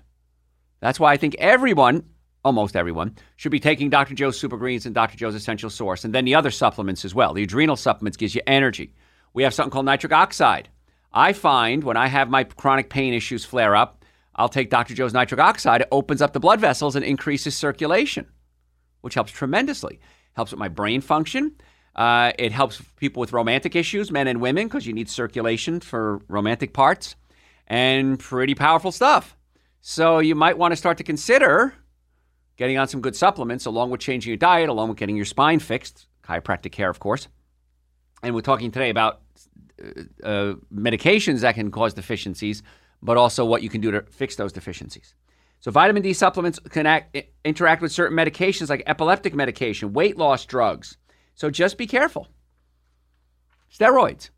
That's 0.80 1.00
why 1.00 1.14
I 1.14 1.18
think 1.18 1.36
everyone, 1.40 2.04
almost 2.44 2.76
everyone, 2.76 3.16
should 3.36 3.52
be 3.52 3.60
taking 3.60 3.90
Dr. 3.90 4.16
Joe's 4.16 4.40
Super 4.40 4.58
Greens 4.58 4.86
and 4.86 4.94
Dr. 4.94 5.18
Joe's 5.18 5.36
Essential 5.36 5.70
Source, 5.70 6.04
and 6.04 6.14
then 6.14 6.26
the 6.26 6.36
other 6.36 6.52
supplements 6.52 7.06
as 7.06 7.16
well. 7.16 7.34
The 7.34 7.44
adrenal 7.44 7.76
supplements 7.76 8.18
gives 8.18 8.36
you 8.36 8.42
energy. 8.46 8.94
We 9.36 9.44
have 9.44 9.54
something 9.54 9.70
called 9.70 9.86
nitric 9.86 10.14
oxide. 10.14 10.70
I 11.12 11.34
find 11.34 11.84
when 11.84 11.98
I 11.98 12.08
have 12.08 12.30
my 12.30 12.46
chronic 12.46 12.90
pain 12.90 13.14
issues 13.14 13.44
flare 13.44 13.76
up, 13.76 14.06
I'll 14.34 14.48
take 14.48 14.70
Dr. 14.70 14.96
Joe's 14.96 15.14
nitric 15.14 15.42
oxide. 15.42 15.82
It 15.82 15.90
opens 15.92 16.22
up 16.22 16.32
the 16.32 16.40
blood 16.40 16.62
vessels 16.62 16.96
and 16.96 17.04
increases 17.04 17.56
circulation, 17.56 18.28
which 19.02 19.14
helps 19.14 19.34
tremendously. 19.34 20.00
Helps 20.34 20.52
with 20.52 20.60
my 20.60 20.70
brain 20.70 21.02
function. 21.02 21.54
Uh, 21.98 22.32
it 22.40 22.54
helps 22.54 22.82
people 22.96 23.20
with 23.20 23.34
romantic 23.34 23.76
issues, 23.76 24.10
men 24.10 24.28
and 24.28 24.40
women, 24.40 24.68
because 24.68 24.88
you 24.88 24.94
need 24.94 25.10
circulation 25.10 25.82
for 25.82 26.22
romantic 26.30 26.74
parts, 26.74 27.18
and 27.68 28.20
pretty 28.20 28.56
powerful 28.56 28.92
stuff. 28.92 29.36
So 29.82 30.20
you 30.20 30.36
might 30.36 30.58
want 30.58 30.72
to 30.72 30.78
start 30.78 30.98
to 30.98 31.04
consider 31.04 31.74
getting 32.56 32.78
on 32.78 32.88
some 32.88 33.02
good 33.02 33.18
supplements, 33.18 33.66
along 33.66 33.92
with 33.92 34.00
changing 34.00 34.30
your 34.30 34.38
diet, 34.38 34.70
along 34.70 34.90
with 34.90 34.98
getting 34.98 35.18
your 35.18 35.26
spine 35.26 35.60
fixed, 35.60 36.08
chiropractic 36.24 36.72
care, 36.72 36.90
of 36.90 37.00
course. 37.00 37.28
And 38.24 38.34
we're 38.34 38.42
talking 38.42 38.72
today 38.72 38.90
about 38.90 39.22
uh, 39.82 40.26
uh, 40.26 40.54
medications 40.74 41.42
that 41.42 41.56
can 41.56 41.72
cause 41.72 41.94
deficiencies, 41.94 42.64
but 43.02 43.18
also 43.18 43.46
what 43.46 43.62
you 43.62 43.70
can 43.70 43.82
do 43.82 43.92
to 43.92 44.02
fix 44.04 44.36
those 44.36 44.54
deficiencies. 44.54 45.14
So, 45.60 45.72
vitamin 45.72 46.04
D 46.04 46.14
supplements 46.14 46.60
can 46.60 46.86
act, 46.86 47.18
interact 47.44 47.82
with 47.82 47.92
certain 47.92 48.16
medications 48.16 48.70
like 48.70 48.84
epileptic 48.86 49.34
medication, 49.34 49.94
weight 49.94 50.18
loss 50.18 50.46
drugs. 50.46 50.98
So, 51.34 51.50
just 51.50 51.78
be 51.78 51.88
careful. 51.88 52.28
Steroids. 53.74 54.30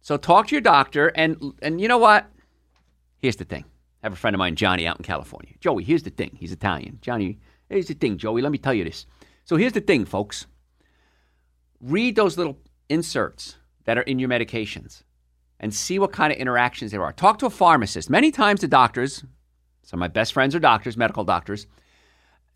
So, 0.00 0.16
talk 0.16 0.48
to 0.48 0.54
your 0.54 0.62
doctor. 0.62 1.08
And, 1.08 1.52
and 1.62 1.80
you 1.80 1.88
know 1.88 1.98
what? 1.98 2.26
Here's 3.18 3.36
the 3.36 3.44
thing. 3.44 3.64
I 4.02 4.06
have 4.06 4.14
a 4.14 4.16
friend 4.16 4.34
of 4.34 4.38
mine, 4.38 4.56
Johnny, 4.56 4.86
out 4.86 4.96
in 4.98 5.04
California. 5.04 5.52
Joey, 5.60 5.84
here's 5.84 6.04
the 6.04 6.10
thing. 6.10 6.36
He's 6.40 6.52
Italian. 6.52 6.98
Johnny, 7.02 7.38
here's 7.68 7.88
the 7.88 7.94
thing, 7.94 8.16
Joey. 8.16 8.40
Let 8.40 8.50
me 8.50 8.58
tell 8.58 8.72
you 8.74 8.84
this. 8.84 9.06
So, 9.44 9.56
here's 9.56 9.74
the 9.74 9.80
thing, 9.80 10.06
folks. 10.06 10.46
read 11.82 12.16
those 12.16 12.38
little 12.38 12.58
inserts 12.90 13.56
that 13.84 13.96
are 13.96 14.02
in 14.02 14.18
your 14.18 14.28
medications 14.28 15.02
and 15.58 15.74
see 15.74 15.98
what 15.98 16.12
kind 16.12 16.32
of 16.32 16.38
interactions 16.38 16.90
there 16.90 17.02
are. 17.02 17.12
Talk 17.12 17.38
to 17.38 17.46
a 17.46 17.50
pharmacist. 17.50 18.10
Many 18.10 18.30
times, 18.30 18.60
the 18.60 18.68
doctors, 18.68 19.24
some 19.82 19.98
of 19.98 20.00
my 20.00 20.08
best 20.08 20.32
friends 20.32 20.54
are 20.54 20.60
doctors, 20.60 20.96
medical 20.96 21.24
doctors, 21.24 21.66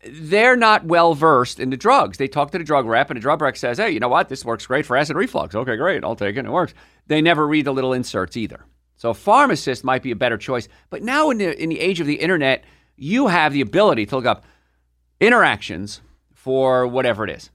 they're 0.07 0.55
not 0.55 0.85
well 0.85 1.13
versed 1.13 1.59
in 1.59 1.69
the 1.69 1.77
drugs. 1.77 2.17
They 2.17 2.27
talk 2.27 2.51
to 2.51 2.57
the 2.57 2.63
drug 2.63 2.85
rep, 2.85 3.09
and 3.09 3.17
the 3.17 3.21
drug 3.21 3.41
rep 3.41 3.57
says, 3.57 3.77
Hey, 3.77 3.91
you 3.91 3.99
know 3.99 4.09
what? 4.09 4.29
This 4.29 4.45
works 4.45 4.65
great 4.65 4.85
for 4.85 4.97
acid 4.97 5.15
reflux. 5.15 5.55
Okay, 5.55 5.75
great. 5.77 6.03
I'll 6.03 6.15
take 6.15 6.35
it. 6.35 6.45
It 6.45 6.51
works. 6.51 6.73
They 7.07 7.21
never 7.21 7.47
read 7.47 7.65
the 7.65 7.73
little 7.73 7.93
inserts 7.93 8.37
either. 8.37 8.65
So 8.97 9.09
a 9.09 9.13
pharmacist 9.13 9.83
might 9.83 10.03
be 10.03 10.11
a 10.11 10.15
better 10.15 10.37
choice. 10.37 10.67
But 10.89 11.03
now, 11.03 11.29
in 11.29 11.37
the, 11.37 11.61
in 11.61 11.69
the 11.69 11.79
age 11.79 11.99
of 11.99 12.07
the 12.07 12.15
internet, 12.15 12.63
you 12.95 13.27
have 13.27 13.53
the 13.53 13.61
ability 13.61 14.05
to 14.07 14.15
look 14.15 14.25
up 14.25 14.45
interactions 15.19 16.01
for 16.33 16.87
whatever 16.87 17.23
it 17.23 17.29
is. 17.29 17.49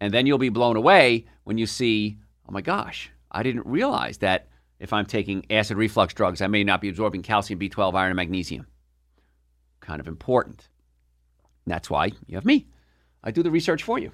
And 0.00 0.12
then 0.12 0.26
you'll 0.26 0.38
be 0.38 0.48
blown 0.48 0.76
away 0.76 1.26
when 1.44 1.58
you 1.58 1.66
see, 1.66 2.18
oh 2.48 2.52
my 2.52 2.60
gosh, 2.60 3.10
I 3.30 3.42
didn't 3.42 3.66
realize 3.66 4.18
that 4.18 4.48
if 4.78 4.92
I'm 4.92 5.06
taking 5.06 5.46
acid 5.50 5.76
reflux 5.76 6.12
drugs, 6.14 6.42
I 6.42 6.46
may 6.46 6.64
not 6.64 6.80
be 6.80 6.88
absorbing 6.88 7.22
calcium, 7.22 7.58
B12, 7.58 7.94
iron, 7.94 8.10
and 8.10 8.16
magnesium. 8.16 8.66
Kind 9.80 10.00
of 10.00 10.08
important. 10.08 10.68
And 11.64 11.72
That's 11.72 11.88
why 11.88 12.12
you 12.26 12.34
have 12.34 12.44
me. 12.44 12.66
I 13.22 13.30
do 13.30 13.42
the 13.42 13.50
research 13.50 13.82
for 13.82 13.98
you. 13.98 14.12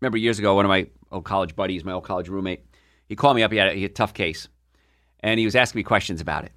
Remember 0.00 0.18
years 0.18 0.38
ago, 0.38 0.54
one 0.54 0.64
of 0.64 0.68
my 0.68 0.88
old 1.12 1.24
college 1.24 1.54
buddies, 1.54 1.84
my 1.84 1.92
old 1.92 2.04
college 2.04 2.28
roommate, 2.28 2.64
he 3.08 3.14
called 3.14 3.36
me 3.36 3.42
up. 3.42 3.52
He 3.52 3.58
had 3.58 3.68
a, 3.68 3.72
he 3.74 3.82
had 3.82 3.92
a 3.92 3.94
tough 3.94 4.14
case, 4.14 4.48
and 5.20 5.38
he 5.38 5.44
was 5.44 5.54
asking 5.54 5.78
me 5.78 5.84
questions 5.84 6.20
about 6.20 6.44
it. 6.44 6.52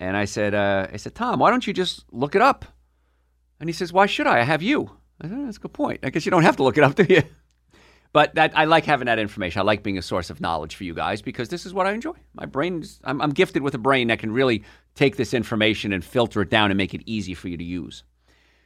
And 0.00 0.16
I 0.16 0.26
said, 0.26 0.54
uh, 0.54 0.88
I 0.92 0.96
said, 0.98 1.14
Tom, 1.14 1.38
why 1.38 1.50
don't 1.50 1.66
you 1.66 1.72
just 1.72 2.04
look 2.12 2.34
it 2.34 2.42
up? 2.42 2.66
And 3.60 3.68
he 3.68 3.72
says, 3.72 3.92
Why 3.92 4.06
should 4.06 4.26
I? 4.26 4.40
I 4.40 4.42
have 4.42 4.62
you. 4.62 4.90
I 5.20 5.28
said, 5.28 5.46
That's 5.46 5.56
a 5.56 5.60
good 5.60 5.72
point. 5.72 6.00
I 6.02 6.10
guess 6.10 6.26
you 6.26 6.30
don't 6.30 6.42
have 6.42 6.56
to 6.56 6.62
look 6.62 6.76
it 6.76 6.84
up, 6.84 6.94
do 6.96 7.06
you? 7.08 7.22
But 8.14 8.36
that 8.36 8.56
I 8.56 8.64
like 8.64 8.84
having 8.84 9.06
that 9.06 9.18
information. 9.18 9.58
I 9.58 9.64
like 9.64 9.82
being 9.82 9.98
a 9.98 10.02
source 10.02 10.30
of 10.30 10.40
knowledge 10.40 10.76
for 10.76 10.84
you 10.84 10.94
guys 10.94 11.20
because 11.20 11.48
this 11.48 11.66
is 11.66 11.74
what 11.74 11.88
I 11.88 11.92
enjoy. 11.92 12.14
My 12.34 12.46
brain, 12.46 12.84
I'm, 13.02 13.20
I'm 13.20 13.32
gifted 13.32 13.62
with 13.62 13.74
a 13.74 13.78
brain 13.78 14.06
that 14.06 14.20
can 14.20 14.30
really 14.30 14.62
take 14.94 15.16
this 15.16 15.34
information 15.34 15.92
and 15.92 16.04
filter 16.04 16.40
it 16.40 16.48
down 16.48 16.70
and 16.70 16.78
make 16.78 16.94
it 16.94 17.02
easy 17.06 17.34
for 17.34 17.48
you 17.48 17.56
to 17.56 17.64
use. 17.64 18.04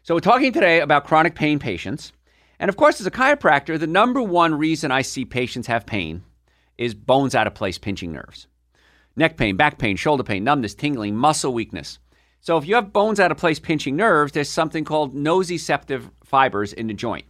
So 0.03 0.15
we're 0.15 0.21
talking 0.21 0.53
today 0.53 0.81
about 0.81 1.07
chronic 1.07 1.35
pain 1.35 1.59
patients. 1.59 2.13
And 2.59 2.69
of 2.69 2.77
course, 2.77 3.01
as 3.01 3.07
a 3.07 3.11
chiropractor, 3.11 3.81
the 3.81 3.87
number 3.87 4.21
one 4.21 4.55
reason 4.55 4.91
I 4.91 5.01
see 5.01 5.25
patients 5.25 5.67
have 5.67 5.87
pain 5.87 6.25
is 6.77 6.93
bones 6.93 7.35
out 7.35 7.47
of 7.47 7.55
place, 7.55 7.79
pinching 7.79 8.13
nerves. 8.13 8.49
Neck 9.17 9.39
pain, 9.39 9.57
back 9.57 9.79
pain, 9.79 9.97
shoulder 9.97 10.25
pain, 10.25 10.45
numbness, 10.45 10.75
tingling, 10.75 11.17
muscle 11.17 11.55
weakness. 11.55 11.99
So 12.43 12.59
if 12.59 12.67
you 12.67 12.75
have 12.75 12.93
bones 12.93 13.19
out 13.19 13.31
of 13.31 13.39
place 13.39 13.59
pinching 13.59 13.97
nerves, 13.97 14.33
there's 14.33 14.51
something 14.51 14.85
called 14.85 15.15
nociceptive 15.15 16.11
fibers 16.23 16.75
in 16.75 16.87
the 16.87 16.95
joint. 16.95 17.25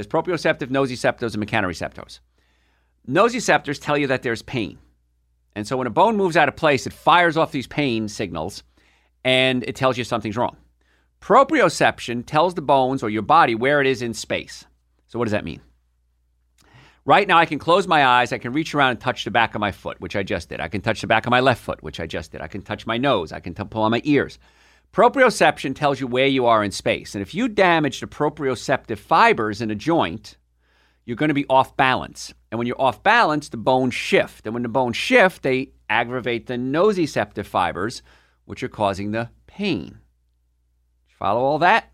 There's 0.00 0.06
proprioceptive, 0.06 0.68
nociceptors, 0.68 1.34
and 1.34 1.46
mechanoreceptors. 1.46 2.20
Nociceptors 3.06 3.78
tell 3.78 3.98
you 3.98 4.06
that 4.06 4.22
there's 4.22 4.40
pain. 4.40 4.78
And 5.54 5.66
so 5.66 5.76
when 5.76 5.86
a 5.86 5.90
bone 5.90 6.16
moves 6.16 6.38
out 6.38 6.48
of 6.48 6.56
place, 6.56 6.86
it 6.86 6.94
fires 6.94 7.36
off 7.36 7.52
these 7.52 7.66
pain 7.66 8.08
signals 8.08 8.62
and 9.24 9.62
it 9.64 9.76
tells 9.76 9.98
you 9.98 10.04
something's 10.04 10.38
wrong. 10.38 10.56
Proprioception 11.20 12.24
tells 12.24 12.54
the 12.54 12.62
bones 12.62 13.02
or 13.02 13.10
your 13.10 13.20
body 13.20 13.54
where 13.54 13.82
it 13.82 13.86
is 13.86 14.00
in 14.00 14.14
space. 14.14 14.64
So 15.08 15.18
what 15.18 15.26
does 15.26 15.32
that 15.32 15.44
mean? 15.44 15.60
Right 17.04 17.28
now, 17.28 17.36
I 17.36 17.44
can 17.44 17.58
close 17.58 17.86
my 17.86 18.06
eyes. 18.06 18.32
I 18.32 18.38
can 18.38 18.54
reach 18.54 18.74
around 18.74 18.92
and 18.92 19.00
touch 19.02 19.24
the 19.24 19.30
back 19.30 19.54
of 19.54 19.60
my 19.60 19.70
foot, 19.70 20.00
which 20.00 20.16
I 20.16 20.22
just 20.22 20.48
did. 20.48 20.60
I 20.60 20.68
can 20.68 20.80
touch 20.80 21.02
the 21.02 21.08
back 21.08 21.26
of 21.26 21.30
my 21.30 21.40
left 21.40 21.62
foot, 21.62 21.82
which 21.82 22.00
I 22.00 22.06
just 22.06 22.32
did. 22.32 22.40
I 22.40 22.48
can 22.48 22.62
touch 22.62 22.86
my 22.86 22.96
nose. 22.96 23.32
I 23.32 23.40
can 23.40 23.52
t- 23.52 23.64
pull 23.64 23.82
on 23.82 23.90
my 23.90 24.00
ears. 24.04 24.38
Proprioception 24.92 25.74
tells 25.74 26.00
you 26.00 26.06
where 26.06 26.26
you 26.26 26.46
are 26.46 26.64
in 26.64 26.72
space. 26.72 27.14
And 27.14 27.22
if 27.22 27.34
you 27.34 27.48
damage 27.48 28.00
the 28.00 28.06
proprioceptive 28.06 28.98
fibers 28.98 29.60
in 29.60 29.70
a 29.70 29.76
joint, 29.76 30.36
you're 31.04 31.16
going 31.16 31.28
to 31.28 31.34
be 31.34 31.46
off 31.48 31.76
balance. 31.76 32.34
And 32.50 32.58
when 32.58 32.66
you're 32.66 32.80
off 32.80 33.02
balance, 33.02 33.48
the 33.48 33.56
bones 33.56 33.94
shift. 33.94 34.46
And 34.46 34.54
when 34.54 34.64
the 34.64 34.68
bones 34.68 34.96
shift, 34.96 35.42
they 35.42 35.72
aggravate 35.88 36.46
the 36.46 36.54
nociceptive 36.54 37.46
fibers, 37.46 38.02
which 38.44 38.62
are 38.62 38.68
causing 38.68 39.12
the 39.12 39.30
pain. 39.46 39.98
Follow 41.06 41.40
all 41.40 41.58
that? 41.60 41.92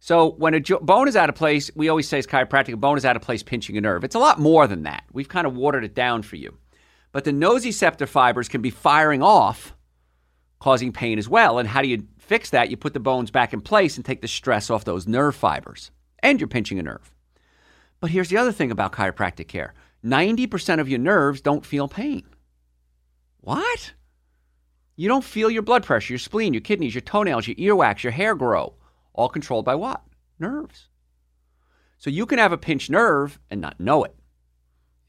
So 0.00 0.32
when 0.32 0.52
a 0.52 0.60
jo- 0.60 0.80
bone 0.80 1.08
is 1.08 1.16
out 1.16 1.30
of 1.30 1.34
place, 1.34 1.70
we 1.74 1.88
always 1.88 2.06
say 2.06 2.18
as 2.18 2.26
chiropractic, 2.26 2.74
a 2.74 2.76
bone 2.76 2.98
is 2.98 3.06
out 3.06 3.16
of 3.16 3.22
place 3.22 3.42
pinching 3.42 3.78
a 3.78 3.80
nerve. 3.80 4.04
It's 4.04 4.14
a 4.14 4.18
lot 4.18 4.38
more 4.38 4.66
than 4.66 4.82
that. 4.82 5.04
We've 5.12 5.28
kind 5.28 5.46
of 5.46 5.56
watered 5.56 5.84
it 5.84 5.94
down 5.94 6.22
for 6.22 6.36
you. 6.36 6.58
But 7.10 7.24
the 7.24 7.30
nociceptive 7.30 8.08
fibers 8.08 8.48
can 8.48 8.60
be 8.60 8.68
firing 8.68 9.22
off, 9.22 9.74
causing 10.58 10.92
pain 10.92 11.18
as 11.18 11.28
well. 11.28 11.58
And 11.58 11.66
how 11.66 11.80
do 11.80 11.88
you 11.88 12.06
fix 12.24 12.50
that, 12.50 12.70
you 12.70 12.76
put 12.76 12.94
the 12.94 13.00
bones 13.00 13.30
back 13.30 13.52
in 13.52 13.60
place 13.60 13.96
and 13.96 14.04
take 14.04 14.20
the 14.20 14.28
stress 14.28 14.70
off 14.70 14.84
those 14.84 15.06
nerve 15.06 15.36
fibers. 15.36 15.90
And 16.22 16.40
you're 16.40 16.48
pinching 16.48 16.78
a 16.78 16.82
nerve. 16.82 17.12
But 18.00 18.10
here's 18.10 18.28
the 18.28 18.36
other 18.36 18.52
thing 18.52 18.70
about 18.70 18.92
chiropractic 18.92 19.48
care 19.48 19.74
90% 20.04 20.80
of 20.80 20.88
your 20.88 20.98
nerves 20.98 21.40
don't 21.40 21.64
feel 21.64 21.88
pain. 21.88 22.24
What? 23.40 23.94
You 24.96 25.08
don't 25.08 25.24
feel 25.24 25.50
your 25.50 25.62
blood 25.62 25.84
pressure, 25.84 26.12
your 26.12 26.18
spleen, 26.18 26.54
your 26.54 26.60
kidneys, 26.60 26.94
your 26.94 27.02
toenails, 27.02 27.48
your 27.48 27.56
earwax, 27.56 28.02
your 28.02 28.12
hair 28.12 28.34
grow. 28.34 28.74
All 29.12 29.28
controlled 29.28 29.64
by 29.64 29.74
what? 29.74 30.02
Nerves. 30.38 30.88
So 31.98 32.10
you 32.10 32.26
can 32.26 32.38
have 32.38 32.52
a 32.52 32.58
pinched 32.58 32.90
nerve 32.90 33.38
and 33.50 33.60
not 33.60 33.80
know 33.80 34.04
it. 34.04 34.14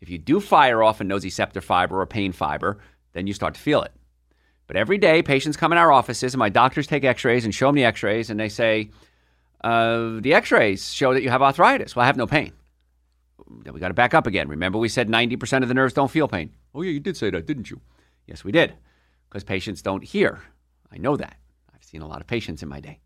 If 0.02 0.10
you 0.10 0.18
do 0.18 0.40
fire 0.40 0.84
off 0.84 1.02
a 1.02 1.04
nociceptor 1.04 1.62
fiber 1.62 2.00
or 2.00 2.06
pain 2.06 2.32
fiber, 2.32 2.80
then 3.14 3.28
you 3.28 3.34
start 3.34 3.56
to 3.56 3.60
feel 3.60 3.82
it. 3.82 3.92
But 4.68 4.78
every 4.78 4.98
day, 4.98 5.22
patients 5.22 5.58
come 5.58 5.72
in 5.72 5.78
our 5.78 5.92
offices, 5.92 6.34
and 6.34 6.40
my 6.40 6.50
doctors 6.50 6.88
take 6.88 7.04
x 7.04 7.24
rays 7.24 7.46
and 7.46 7.54
show 7.54 7.68
them 7.68 7.76
the 7.76 7.86
x 7.86 8.02
rays, 8.04 8.30
and 8.30 8.40
they 8.40 8.50
say, 8.50 8.90
uh, 9.64 10.20
The 10.20 10.34
x 10.34 10.52
rays 10.52 10.92
show 10.92 11.14
that 11.14 11.22
you 11.24 11.30
have 11.30 11.42
arthritis. 11.42 11.96
Well, 11.96 12.04
I 12.04 12.08
have 12.08 12.18
no 12.18 12.28
pain. 12.28 12.54
Then 13.64 13.74
we 13.74 13.80
got 13.80 13.90
to 13.90 13.94
back 13.94 14.14
up 14.14 14.26
again. 14.26 14.48
Remember, 14.48 14.80
we 14.80 14.90
said 14.90 15.08
90% 15.08 15.62
of 15.62 15.68
the 15.68 15.76
nerves 15.76 15.94
don't 15.94 16.10
feel 16.10 16.28
pain. 16.28 16.52
Oh, 16.74 16.82
yeah, 16.82 16.92
you 16.92 17.00
did 17.00 17.16
say 17.16 17.30
that, 17.30 17.46
didn't 17.46 17.70
you? 17.70 17.80
Yes, 18.26 18.44
we 18.44 18.52
did, 18.52 18.74
because 19.30 19.44
patients 19.44 19.84
don't 19.84 20.04
hear. 20.04 20.42
I 20.92 20.98
know 20.98 21.16
that. 21.16 21.38
I've 21.74 21.84
seen 21.84 22.02
a 22.02 22.08
lot 22.08 22.22
of 22.22 22.28
patients 22.28 22.64
in 22.64 22.70
my 22.70 22.80
day. 22.80 23.00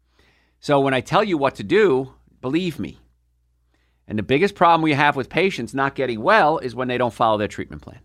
So 0.62 0.80
when 0.80 0.94
I 0.94 1.01
tell 1.01 1.24
you 1.24 1.38
what 1.38 1.56
to 1.56 1.63
do, 1.63 2.13
believe 2.42 2.80
me. 2.80 3.00
And 4.08 4.18
the 4.18 4.24
biggest 4.24 4.56
problem 4.56 4.82
we 4.82 4.94
have 4.94 5.16
with 5.16 5.30
patients 5.30 5.74
not 5.74 5.96
getting 5.96 6.22
well 6.22 6.58
is 6.58 6.74
when 6.74 6.88
they 6.88 6.98
don't 6.98 7.13
follow 7.13 7.38
their 7.38 7.48
treatment 7.48 7.82
plan. 7.82 8.00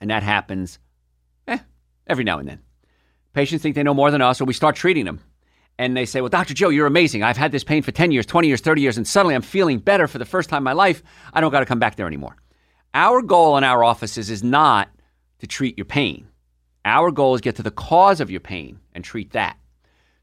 And 0.00 0.10
that 0.10 0.22
happens 0.22 0.78
every 2.08 2.24
now 2.24 2.38
and 2.38 2.48
then. 2.48 2.60
Patients 3.32 3.62
think 3.62 3.74
they 3.74 3.82
know 3.82 3.94
more 3.94 4.10
than 4.10 4.22
us, 4.22 4.40
or 4.40 4.44
we 4.44 4.54
start 4.54 4.76
treating 4.76 5.04
them. 5.04 5.20
And 5.78 5.96
they 5.96 6.06
say, 6.06 6.20
Well, 6.20 6.28
Dr. 6.28 6.54
Joe, 6.54 6.70
you're 6.70 6.86
amazing. 6.86 7.22
I've 7.22 7.36
had 7.36 7.52
this 7.52 7.62
pain 7.64 7.82
for 7.82 7.92
10 7.92 8.10
years, 8.10 8.26
20 8.26 8.48
years, 8.48 8.60
30 8.60 8.82
years, 8.82 8.96
and 8.96 9.06
suddenly 9.06 9.34
I'm 9.34 9.42
feeling 9.42 9.78
better 9.78 10.08
for 10.08 10.18
the 10.18 10.24
first 10.24 10.50
time 10.50 10.58
in 10.58 10.64
my 10.64 10.72
life. 10.72 11.02
I 11.32 11.40
don't 11.40 11.52
got 11.52 11.60
to 11.60 11.66
come 11.66 11.78
back 11.78 11.96
there 11.96 12.06
anymore. 12.06 12.36
Our 12.94 13.22
goal 13.22 13.56
in 13.56 13.64
our 13.64 13.84
offices 13.84 14.30
is 14.30 14.42
not 14.42 14.88
to 15.38 15.46
treat 15.46 15.78
your 15.78 15.84
pain. 15.84 16.26
Our 16.84 17.10
goal 17.10 17.34
is 17.34 17.40
get 17.40 17.56
to 17.56 17.62
the 17.62 17.70
cause 17.70 18.20
of 18.20 18.30
your 18.30 18.40
pain 18.40 18.80
and 18.92 19.04
treat 19.04 19.32
that. 19.32 19.56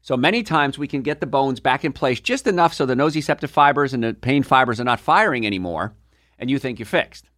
So 0.02 0.16
many 0.16 0.42
times 0.42 0.78
we 0.78 0.86
can 0.86 1.02
get 1.02 1.20
the 1.20 1.26
bones 1.26 1.58
back 1.58 1.84
in 1.84 1.92
place 1.92 2.20
just 2.20 2.46
enough 2.46 2.74
so 2.74 2.86
the 2.86 2.94
nociceptive 2.94 3.48
fibers 3.48 3.92
and 3.94 4.04
the 4.04 4.14
pain 4.14 4.42
fibers 4.42 4.80
are 4.80 4.84
not 4.84 5.00
firing 5.00 5.46
anymore, 5.46 5.94
and 6.38 6.50
you 6.50 6.58
think 6.58 6.78
you're 6.78 6.86
fixed. 6.86 7.28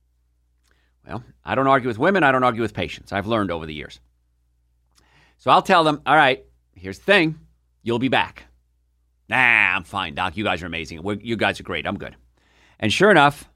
Well, 1.06 1.24
I 1.44 1.54
don't 1.54 1.66
argue 1.66 1.88
with 1.88 1.98
women, 1.98 2.24
I 2.24 2.32
don't 2.32 2.44
argue 2.44 2.62
with 2.62 2.74
patients. 2.74 3.12
I've 3.12 3.26
learned 3.26 3.50
over 3.50 3.64
the 3.64 3.74
years. 3.74 4.00
So 5.38 5.50
I'll 5.50 5.62
tell 5.62 5.84
them, 5.84 6.02
all 6.04 6.16
right, 6.16 6.44
here's 6.74 6.98
the 6.98 7.04
thing. 7.04 7.38
You'll 7.82 7.98
be 7.98 8.08
back. 8.08 8.44
Nah, 9.28 9.36
I'm 9.76 9.84
fine, 9.84 10.14
doc. 10.14 10.36
You 10.36 10.44
guys 10.44 10.62
are 10.62 10.66
amazing. 10.66 11.02
We're, 11.02 11.14
you 11.14 11.36
guys 11.36 11.60
are 11.60 11.64
great. 11.64 11.86
I'm 11.86 11.98
good. 11.98 12.16
And 12.78 12.92
sure 12.92 13.10
enough, 13.10 13.48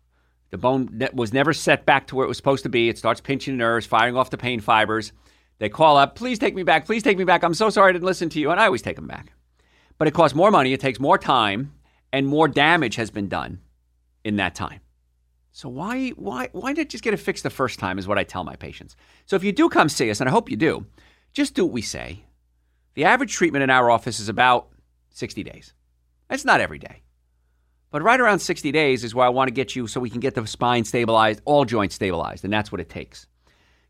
the 0.50 0.58
bone 0.58 1.08
was 1.12 1.32
never 1.32 1.52
set 1.52 1.86
back 1.86 2.06
to 2.08 2.16
where 2.16 2.24
it 2.24 2.28
was 2.28 2.36
supposed 2.36 2.62
to 2.64 2.68
be. 2.68 2.88
It 2.88 2.98
starts 2.98 3.20
pinching 3.20 3.56
nerves, 3.56 3.86
firing 3.86 4.16
off 4.16 4.30
the 4.30 4.36
pain 4.36 4.60
fibers. 4.60 5.12
They 5.58 5.68
call 5.68 5.96
up, 5.96 6.14
please 6.14 6.38
take 6.38 6.54
me 6.54 6.62
back. 6.62 6.86
Please 6.86 7.02
take 7.02 7.18
me 7.18 7.24
back. 7.24 7.42
I'm 7.42 7.54
so 7.54 7.70
sorry 7.70 7.90
I 7.90 7.92
didn't 7.92 8.04
listen 8.04 8.28
to 8.30 8.40
you. 8.40 8.50
And 8.50 8.60
I 8.60 8.66
always 8.66 8.82
take 8.82 8.96
them 8.96 9.06
back. 9.06 9.32
But 9.98 10.08
it 10.08 10.14
costs 10.14 10.34
more 10.34 10.50
money, 10.50 10.72
it 10.72 10.80
takes 10.80 10.98
more 10.98 11.18
time, 11.18 11.72
and 12.12 12.26
more 12.26 12.48
damage 12.48 12.96
has 12.96 13.10
been 13.10 13.28
done 13.28 13.60
in 14.24 14.36
that 14.36 14.54
time. 14.54 14.80
So 15.52 15.68
why 15.68 16.10
why 16.10 16.48
why 16.52 16.72
not 16.72 16.88
just 16.88 17.04
get 17.04 17.14
it 17.14 17.18
fixed 17.18 17.42
the 17.42 17.50
first 17.50 17.78
time 17.78 17.98
is 17.98 18.08
what 18.08 18.18
I 18.18 18.24
tell 18.24 18.42
my 18.42 18.56
patients. 18.56 18.96
So 19.26 19.36
if 19.36 19.44
you 19.44 19.52
do 19.52 19.68
come 19.68 19.88
see 19.88 20.10
us, 20.10 20.20
and 20.20 20.28
I 20.28 20.32
hope 20.32 20.50
you 20.50 20.56
do, 20.56 20.86
just 21.32 21.54
do 21.54 21.64
what 21.64 21.72
we 21.72 21.82
say. 21.82 22.24
The 22.94 23.04
average 23.04 23.32
treatment 23.32 23.62
in 23.62 23.70
our 23.70 23.90
office 23.90 24.20
is 24.20 24.28
about 24.28 24.68
60 25.10 25.42
days. 25.42 25.72
That's 26.28 26.44
not 26.44 26.60
every 26.60 26.78
day. 26.78 27.02
But 27.90 28.02
right 28.02 28.20
around 28.20 28.38
60 28.38 28.72
days 28.72 29.04
is 29.04 29.14
where 29.14 29.26
I 29.26 29.30
want 29.30 29.48
to 29.48 29.54
get 29.54 29.76
you 29.76 29.86
so 29.86 30.00
we 30.00 30.10
can 30.10 30.20
get 30.20 30.34
the 30.34 30.46
spine 30.46 30.84
stabilized, 30.84 31.42
all 31.44 31.64
joints 31.64 31.94
stabilized, 31.94 32.44
and 32.44 32.52
that's 32.52 32.72
what 32.72 32.80
it 32.80 32.88
takes. 32.88 33.26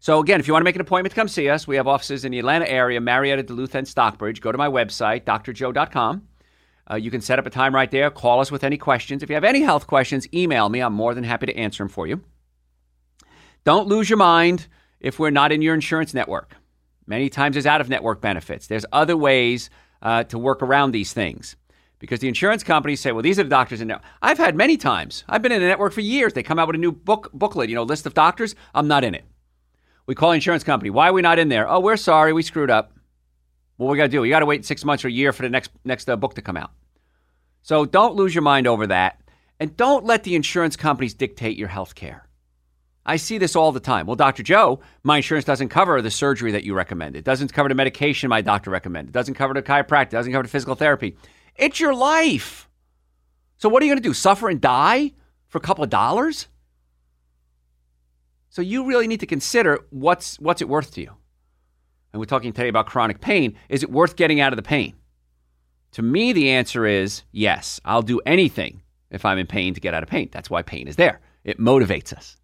So, 0.01 0.19
again, 0.19 0.41
if 0.41 0.49
you 0.49 0.53
want 0.53 0.63
to 0.63 0.65
make 0.65 0.75
an 0.75 0.81
appointment 0.81 1.13
to 1.13 1.21
come 1.21 1.29
see 1.29 1.49
us, 1.49 1.69
we 1.69 1.77
have 1.77 1.87
offices 1.87 2.25
in 2.25 2.33
the 2.33 2.41
Atlanta 2.41 2.69
area, 2.69 3.01
Marietta, 3.01 3.45
Duluth, 3.45 3.77
and 3.77 3.87
Stockbridge. 3.87 4.41
Go 4.41 4.51
to 4.51 4.59
my 4.59 4.67
website, 4.67 5.23
drjoe.com. 5.23 6.27
Uh, 6.91 6.97
you 6.97 7.13
can 7.13 7.21
set 7.21 7.39
up 7.39 7.47
a 7.47 7.51
time 7.51 7.73
right 7.73 7.91
there. 7.93 8.11
Call 8.11 8.41
us 8.41 8.51
with 8.51 8.65
any 8.65 8.77
questions. 8.77 9.23
If 9.23 9.29
you 9.29 9.37
have 9.37 9.45
any 9.45 9.61
health 9.61 9.87
questions, 9.87 10.27
email 10.35 10.69
me. 10.69 10.81
I'm 10.81 10.93
more 10.93 11.15
than 11.15 11.23
happy 11.23 11.47
to 11.47 11.57
answer 11.57 11.85
them 11.85 11.89
for 11.89 12.09
you. 12.09 12.25
Don't 13.63 13.87
lose 13.87 14.11
your 14.11 14.17
mind 14.17 14.67
if 14.99 15.21
we're 15.21 15.31
not 15.31 15.53
in 15.53 15.63
your 15.63 15.75
insurance 15.75 16.13
network. 16.13 16.57
Many 17.07 17.29
times 17.29 17.55
there's 17.55 17.67
out 17.67 17.81
of 17.81 17.89
network 17.89 18.21
benefits. 18.21 18.67
There's 18.67 18.87
other 18.93 19.17
ways 19.17 19.71
uh, 20.03 20.25
to 20.25 20.39
work 20.39 20.63
around 20.63 20.93
these 20.93 21.13
things. 21.13 21.57
because 22.03 22.19
the 22.19 22.27
insurance 22.27 22.65
companies 22.65 23.01
say, 23.01 23.13
well, 23.13 23.23
these 23.23 23.39
are 23.39 23.45
the 23.45 23.49
doctors 23.49 23.81
in 23.81 23.87
there. 23.87 24.01
I've 24.21 24.37
had 24.37 24.57
many 24.57 24.77
times. 24.77 25.23
I've 25.29 25.41
been 25.41 25.53
in 25.53 25.63
a 25.63 25.69
network 25.69 25.93
for 25.93 26.01
years. 26.01 26.33
They 26.33 26.43
come 26.43 26.59
out 26.59 26.67
with 26.67 26.75
a 26.75 26.79
new 26.81 26.91
book 26.91 27.31
booklet, 27.33 27.69
you 27.69 27.77
know, 27.77 27.85
list 27.85 28.07
of 28.07 28.13
doctors. 28.13 28.57
I'm 28.75 28.89
not 28.89 29.05
in 29.05 29.15
it. 29.15 29.25
We 30.07 30.17
call 30.17 30.31
the 30.31 30.35
insurance 30.35 30.65
company. 30.65 30.91
Why 30.91 31.11
are 31.11 31.13
we 31.13 31.23
not 31.23 31.39
in 31.39 31.49
there? 31.49 31.69
Oh, 31.71 31.79
we're 31.79 31.97
sorry. 31.97 32.33
We 32.33 32.43
screwed 32.43 32.71
up. 32.71 32.93
What 33.77 33.89
we 33.89 33.97
got 33.97 34.05
to 34.05 34.09
do? 34.09 34.21
We 34.21 34.31
got 34.31 34.41
to 34.41 34.47
wait 34.47 34.65
six 34.65 34.85
months 34.85 35.05
or 35.05 35.09
a 35.09 35.13
year 35.13 35.33
for 35.33 35.43
the 35.43 35.49
next 35.49 35.71
next 35.85 36.11
uh, 36.11 36.17
book 36.17 36.35
to 36.35 36.43
come 36.43 36.57
out. 36.57 36.73
So 37.63 37.85
don't 37.85 38.17
lose 38.17 38.35
your 38.35 38.43
mind 38.43 38.67
over 38.67 38.89
that, 38.89 39.21
and 39.61 39.77
don't 39.77 40.05
let 40.05 40.25
the 40.25 40.35
insurance 40.35 40.75
companies 40.75 41.15
dictate 41.15 41.57
your 41.57 41.69
health 41.69 41.95
care. 41.95 42.27
I 43.05 43.17
see 43.17 43.39
this 43.39 43.57
all 43.57 43.73
the 43.73 43.81
time. 43.81 44.07
Well, 44.07 44.17
Dr. 44.17 44.43
Joe, 44.43 44.81
my 45.03 45.17
insurance 45.17 45.45
doesn't 45.45 45.71
cover 45.71 46.01
the 46.01 46.11
surgery 46.11 46.53
that 46.53 46.65
you 46.65 46.75
recommend. 46.75 47.17
It 47.17 47.25
doesn't 47.25 47.53
cover 47.53 47.69
the 47.69 47.75
medication 47.75 48.29
my 48.29 48.43
doctor 48.43 48.71
recommended. 48.71 49.11
It 49.11 49.19
doesn't 49.19 49.35
cover 49.35 49.55
the 49.55 49.63
chiropractic. 49.63 50.09
It 50.09 50.11
doesn't 50.11 50.33
cover 50.33 50.45
the 50.45 50.49
physical 50.49 50.77
therapy. 50.77 51.17
It's 51.57 51.81
your 51.81 51.95
life. 51.95 52.69
So 53.57 53.69
what 53.69 53.83
are 53.83 53.87
you 53.87 53.93
going 53.93 54.03
to 54.03 54.09
do? 54.09 54.15
Suffer 54.15 54.49
and 54.49 54.61
die 54.61 55.13
for 55.49 55.59
a 55.59 55.61
couple 55.61 55.83
of 55.83 55.91
dollars? 55.91 56.49
So 58.51 58.63
you 58.63 58.87
really 58.87 59.07
need 59.07 59.21
to 59.21 59.27
consider 59.27 59.81
what's 59.91 60.39
what's 60.39 60.61
it 60.61 60.69
worth 60.69 60.93
to 60.95 61.01
you. 61.01 61.17
And 62.13 62.21
we're 62.21 62.27
talking 62.27 62.53
today 62.53 62.69
about 62.69 62.87
chronic 62.87 63.21
pain. 63.21 63.57
Is 63.69 63.83
it 63.83 63.91
worth 63.91 64.17
getting 64.17 64.41
out 64.41 64.53
of 64.53 64.57
the 64.57 64.63
pain? 64.63 64.95
To 65.93 66.03
me, 66.03 66.33
the 66.33 66.51
answer 66.51 66.87
is 66.87 67.23
yes. 67.33 67.81
I'll 67.85 68.03
do 68.03 68.21
anything 68.27 68.83
if 69.11 69.25
I'm 69.25 69.39
in 69.39 69.47
pain 69.47 69.75
to 69.75 69.81
get 69.81 69.95
out 69.95 70.03
of 70.03 70.09
pain. 70.09 70.29
That's 70.33 70.51
why 70.51 70.63
pain 70.63 70.87
is 70.87 70.97
there. 70.97 71.21
It 71.45 71.59
motivates 71.59 72.13
us. 72.13 72.37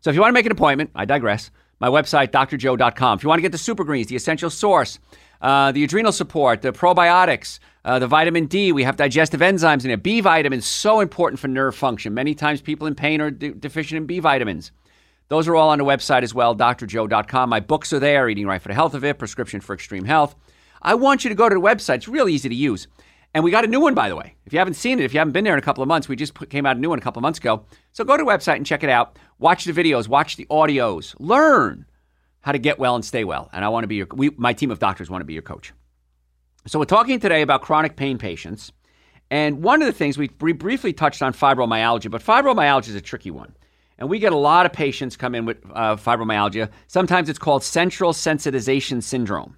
So 0.00 0.10
if 0.10 0.16
you 0.16 0.22
want 0.22 0.30
to 0.30 0.34
make 0.34 0.46
an 0.46 0.52
appointment, 0.52 0.90
I 0.94 1.04
digress. 1.04 1.50
My 1.78 1.88
website, 1.88 2.30
drjoe.com. 2.30 3.18
If 3.18 3.22
you 3.22 3.28
want 3.28 3.38
to 3.38 3.42
get 3.42 3.52
the 3.52 3.58
super 3.58 3.84
greens, 3.84 4.08
the 4.08 4.16
essential 4.16 4.50
source, 4.50 4.98
uh, 5.40 5.72
the 5.72 5.84
adrenal 5.84 6.12
support, 6.12 6.62
the 6.62 6.72
probiotics, 6.72 7.58
uh, 7.84 7.98
the 7.98 8.06
vitamin 8.06 8.46
D, 8.46 8.72
we 8.72 8.82
have 8.82 8.96
digestive 8.96 9.40
enzymes 9.40 9.84
in 9.84 9.88
there. 9.88 9.96
B 9.96 10.20
vitamins, 10.20 10.66
so 10.66 11.00
important 11.00 11.40
for 11.40 11.48
nerve 11.48 11.74
function. 11.74 12.12
Many 12.12 12.34
times 12.34 12.60
people 12.60 12.86
in 12.86 12.94
pain 12.94 13.20
are 13.20 13.30
de- 13.30 13.52
deficient 13.52 13.96
in 13.96 14.06
B 14.06 14.18
vitamins. 14.20 14.72
Those 15.28 15.48
are 15.48 15.54
all 15.54 15.70
on 15.70 15.78
the 15.78 15.84
website 15.84 16.22
as 16.22 16.34
well, 16.34 16.56
drjoe.com. 16.56 17.48
My 17.48 17.60
books 17.60 17.92
are 17.92 18.00
there 18.00 18.28
Eating 18.28 18.46
Right 18.46 18.60
for 18.60 18.68
the 18.68 18.74
Health 18.74 18.94
of 18.94 19.04
It, 19.04 19.18
Prescription 19.18 19.60
for 19.60 19.74
Extreme 19.74 20.04
Health. 20.04 20.34
I 20.82 20.94
want 20.94 21.24
you 21.24 21.28
to 21.28 21.36
go 21.36 21.48
to 21.48 21.54
the 21.54 21.60
website. 21.60 21.96
It's 21.96 22.08
really 22.08 22.34
easy 22.34 22.48
to 22.48 22.54
use. 22.54 22.88
And 23.32 23.44
we 23.44 23.52
got 23.52 23.64
a 23.64 23.68
new 23.68 23.80
one, 23.80 23.94
by 23.94 24.08
the 24.08 24.16
way. 24.16 24.34
If 24.44 24.52
you 24.52 24.58
haven't 24.58 24.74
seen 24.74 24.98
it, 24.98 25.04
if 25.04 25.14
you 25.14 25.20
haven't 25.20 25.32
been 25.32 25.44
there 25.44 25.52
in 25.52 25.58
a 25.58 25.62
couple 25.62 25.82
of 25.82 25.88
months, 25.88 26.08
we 26.08 26.16
just 26.16 26.34
put, 26.34 26.50
came 26.50 26.66
out 26.66 26.76
a 26.76 26.80
new 26.80 26.88
one 26.88 26.98
a 26.98 27.02
couple 27.02 27.20
of 27.20 27.22
months 27.22 27.38
ago. 27.38 27.64
So 27.92 28.02
go 28.02 28.16
to 28.16 28.24
the 28.24 28.28
website 28.28 28.56
and 28.56 28.66
check 28.66 28.82
it 28.82 28.90
out. 28.90 29.18
Watch 29.40 29.64
the 29.64 29.72
videos, 29.72 30.06
watch 30.06 30.36
the 30.36 30.46
audios, 30.50 31.16
learn 31.18 31.86
how 32.42 32.52
to 32.52 32.58
get 32.58 32.78
well 32.78 32.94
and 32.94 33.04
stay 33.04 33.24
well. 33.24 33.48
And 33.54 33.64
I 33.64 33.70
want 33.70 33.84
to 33.84 33.88
be 33.88 33.96
your, 33.96 34.06
we, 34.12 34.30
my 34.36 34.52
team 34.52 34.70
of 34.70 34.78
doctors 34.78 35.08
want 35.08 35.22
to 35.22 35.26
be 35.26 35.32
your 35.32 35.42
coach. 35.42 35.72
So 36.66 36.78
we're 36.78 36.84
talking 36.84 37.18
today 37.18 37.40
about 37.40 37.62
chronic 37.62 37.96
pain 37.96 38.18
patients. 38.18 38.70
And 39.30 39.62
one 39.62 39.80
of 39.80 39.86
the 39.86 39.92
things 39.92 40.18
we 40.18 40.28
briefly 40.28 40.92
touched 40.92 41.22
on 41.22 41.32
fibromyalgia, 41.32 42.10
but 42.10 42.22
fibromyalgia 42.22 42.88
is 42.88 42.94
a 42.94 43.00
tricky 43.00 43.30
one. 43.30 43.56
And 43.98 44.10
we 44.10 44.18
get 44.18 44.32
a 44.32 44.36
lot 44.36 44.66
of 44.66 44.74
patients 44.74 45.16
come 45.16 45.34
in 45.34 45.46
with 45.46 45.58
uh, 45.72 45.96
fibromyalgia. 45.96 46.68
Sometimes 46.86 47.30
it's 47.30 47.38
called 47.38 47.64
central 47.64 48.12
sensitization 48.12 49.02
syndrome. 49.02 49.56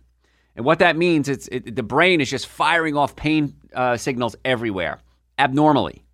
And 0.54 0.64
what 0.64 0.78
that 0.78 0.96
means 0.96 1.28
is 1.28 1.48
it, 1.50 1.74
the 1.74 1.82
brain 1.82 2.20
is 2.20 2.30
just 2.30 2.46
firing 2.46 2.96
off 2.96 3.16
pain 3.16 3.54
uh, 3.74 3.96
signals 3.96 4.36
everywhere, 4.44 5.00
abnormally. 5.38 6.04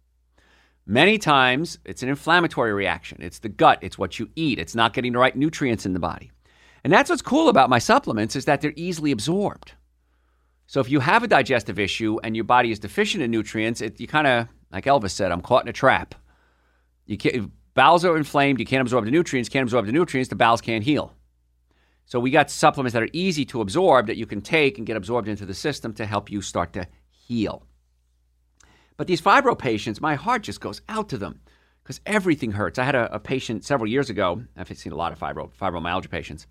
Many 0.91 1.19
times 1.19 1.79
it's 1.85 2.03
an 2.03 2.09
inflammatory 2.09 2.73
reaction. 2.73 3.19
It's 3.21 3.41
the 3.41 3.51
gut, 3.51 3.79
it's 3.83 3.99
what 3.99 4.19
you 4.19 4.31
eat, 4.37 4.59
it's 4.59 4.75
not 4.75 4.95
getting 4.95 5.13
the 5.13 5.19
right 5.19 5.37
nutrients 5.37 5.85
in 5.85 5.93
the 5.93 6.01
body. 6.01 6.33
And 6.83 6.91
that's 6.91 7.11
what's 7.11 7.21
cool 7.21 7.51
about 7.51 7.69
my 7.69 7.79
supplements 7.79 8.35
is 8.35 8.47
that 8.47 8.63
they're 8.63 8.73
easily 8.75 9.13
absorbed. 9.13 9.75
So 10.67 10.81
if 10.81 10.91
you 10.91 11.01
have 11.01 11.23
a 11.23 11.29
digestive 11.29 11.79
issue 11.79 12.19
and 12.25 12.35
your 12.35 12.47
body 12.47 12.71
is 12.71 12.79
deficient 12.79 13.23
in 13.23 13.31
nutrients, 13.31 13.83
it, 13.83 14.01
you 14.01 14.07
kind 14.07 14.27
of, 14.27 14.49
like 14.73 14.87
Elvis 14.87 15.11
said, 15.11 15.31
I'm 15.31 15.43
caught 15.43 15.63
in 15.63 15.69
a 15.69 15.75
trap. 15.75 16.15
You 17.05 17.19
can't, 17.19 17.51
bowels 17.75 18.07
are 18.07 18.17
inflamed, 18.17 18.59
you 18.59 18.65
can't 18.65 18.81
absorb 18.81 19.05
the 19.05 19.11
nutrients, 19.11 19.51
can't 19.51 19.65
absorb 19.65 19.85
the 19.85 19.93
nutrients, 19.93 20.31
the 20.31 20.37
bowels 20.37 20.63
can't 20.63 20.85
heal. 20.85 21.13
So 22.07 22.19
we 22.19 22.31
got 22.31 22.51
supplements 22.51 22.95
that 22.95 23.03
are 23.03 23.11
easy 23.13 23.45
to 23.47 23.61
absorb 23.61 24.07
that 24.07 24.17
you 24.17 24.25
can 24.25 24.41
take 24.41 24.79
and 24.79 24.87
get 24.87 24.97
absorbed 24.97 25.29
into 25.29 25.45
the 25.45 25.53
system 25.53 25.93
to 25.95 26.07
help 26.07 26.31
you 26.31 26.41
start 26.41 26.73
to 26.73 26.89
heal. 27.11 27.68
But 28.99 29.07
these 29.07 29.23
fibro 29.23 29.57
patients, 29.57 30.01
my 30.01 30.17
heart 30.17 30.43
just 30.43 30.61
goes 30.61 30.83
out 30.89 31.09
to 31.11 31.19
them 31.19 31.41
because 31.83 32.01
everything 32.05 32.53
hurts. 32.53 32.79
I 32.79 32.85
had 32.85 32.97
a, 32.97 33.15
a, 33.15 33.21
patient 33.21 33.65
several 33.65 33.89
years 33.89 34.11
ago. 34.11 34.43
I've 34.57 34.77
seen 34.77 34.93
a 34.93 34.97
lot 34.97 35.13
of 35.13 35.19
fibro, 35.19 35.51
fibromyalgia 35.59 36.11
patients. 36.11 36.47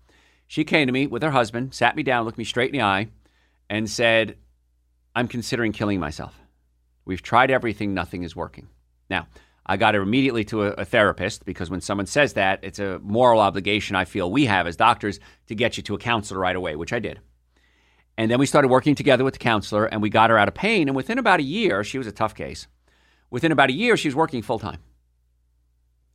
She 0.48 0.64
came 0.64 0.86
to 0.86 0.92
me 0.92 1.06
with 1.06 1.22
her 1.22 1.30
husband, 1.30 1.74
sat 1.74 1.94
me 1.94 2.02
down, 2.02 2.24
looked 2.24 2.38
me 2.38 2.44
straight 2.44 2.74
in 2.74 2.80
the 2.80 2.84
eye, 2.84 3.08
and 3.68 3.88
said, 3.88 4.38
I'm 5.14 5.28
considering 5.28 5.72
killing 5.72 6.00
myself. 6.00 6.40
We've 7.04 7.22
tried 7.22 7.50
everything, 7.50 7.92
nothing 7.92 8.22
is 8.22 8.34
working. 8.34 8.68
Now, 9.10 9.28
I 9.66 9.76
got 9.76 9.94
her 9.94 10.00
immediately 10.00 10.44
to 10.46 10.64
a, 10.64 10.70
a, 10.70 10.84
therapist 10.86 11.44
because 11.44 11.68
when 11.68 11.82
someone 11.82 12.06
says 12.06 12.32
that, 12.32 12.60
it's 12.62 12.78
a 12.78 12.98
moral 13.00 13.40
obligation 13.40 13.94
I 13.94 14.06
feel 14.06 14.30
we 14.30 14.46
have 14.46 14.66
as 14.66 14.76
doctors 14.76 15.20
to 15.48 15.54
get 15.54 15.76
you 15.76 15.82
to 15.84 15.94
a 15.94 15.98
counselor 15.98 16.40
right 16.40 16.56
away, 16.56 16.76
which 16.76 16.94
I 16.94 16.98
did. 16.98 17.20
And 18.18 18.28
then 18.28 18.40
we 18.40 18.46
started 18.46 18.66
working 18.66 18.96
together 18.96 19.22
with 19.22 19.34
the 19.34 19.38
counselor 19.38 19.86
and 19.86 20.02
we 20.02 20.10
got 20.10 20.28
her 20.28 20.36
out 20.36 20.48
of 20.48 20.54
pain. 20.54 20.88
And 20.88 20.96
within 20.96 21.18
about 21.18 21.38
a 21.38 21.44
year, 21.44 21.84
she 21.84 21.98
was 21.98 22.08
a 22.08 22.12
tough 22.12 22.34
case. 22.34 22.66
Within 23.30 23.52
about 23.52 23.70
a 23.70 23.72
year, 23.72 23.96
she 23.96 24.08
was 24.08 24.16
working 24.16 24.42
full 24.42 24.58
time. 24.58 24.80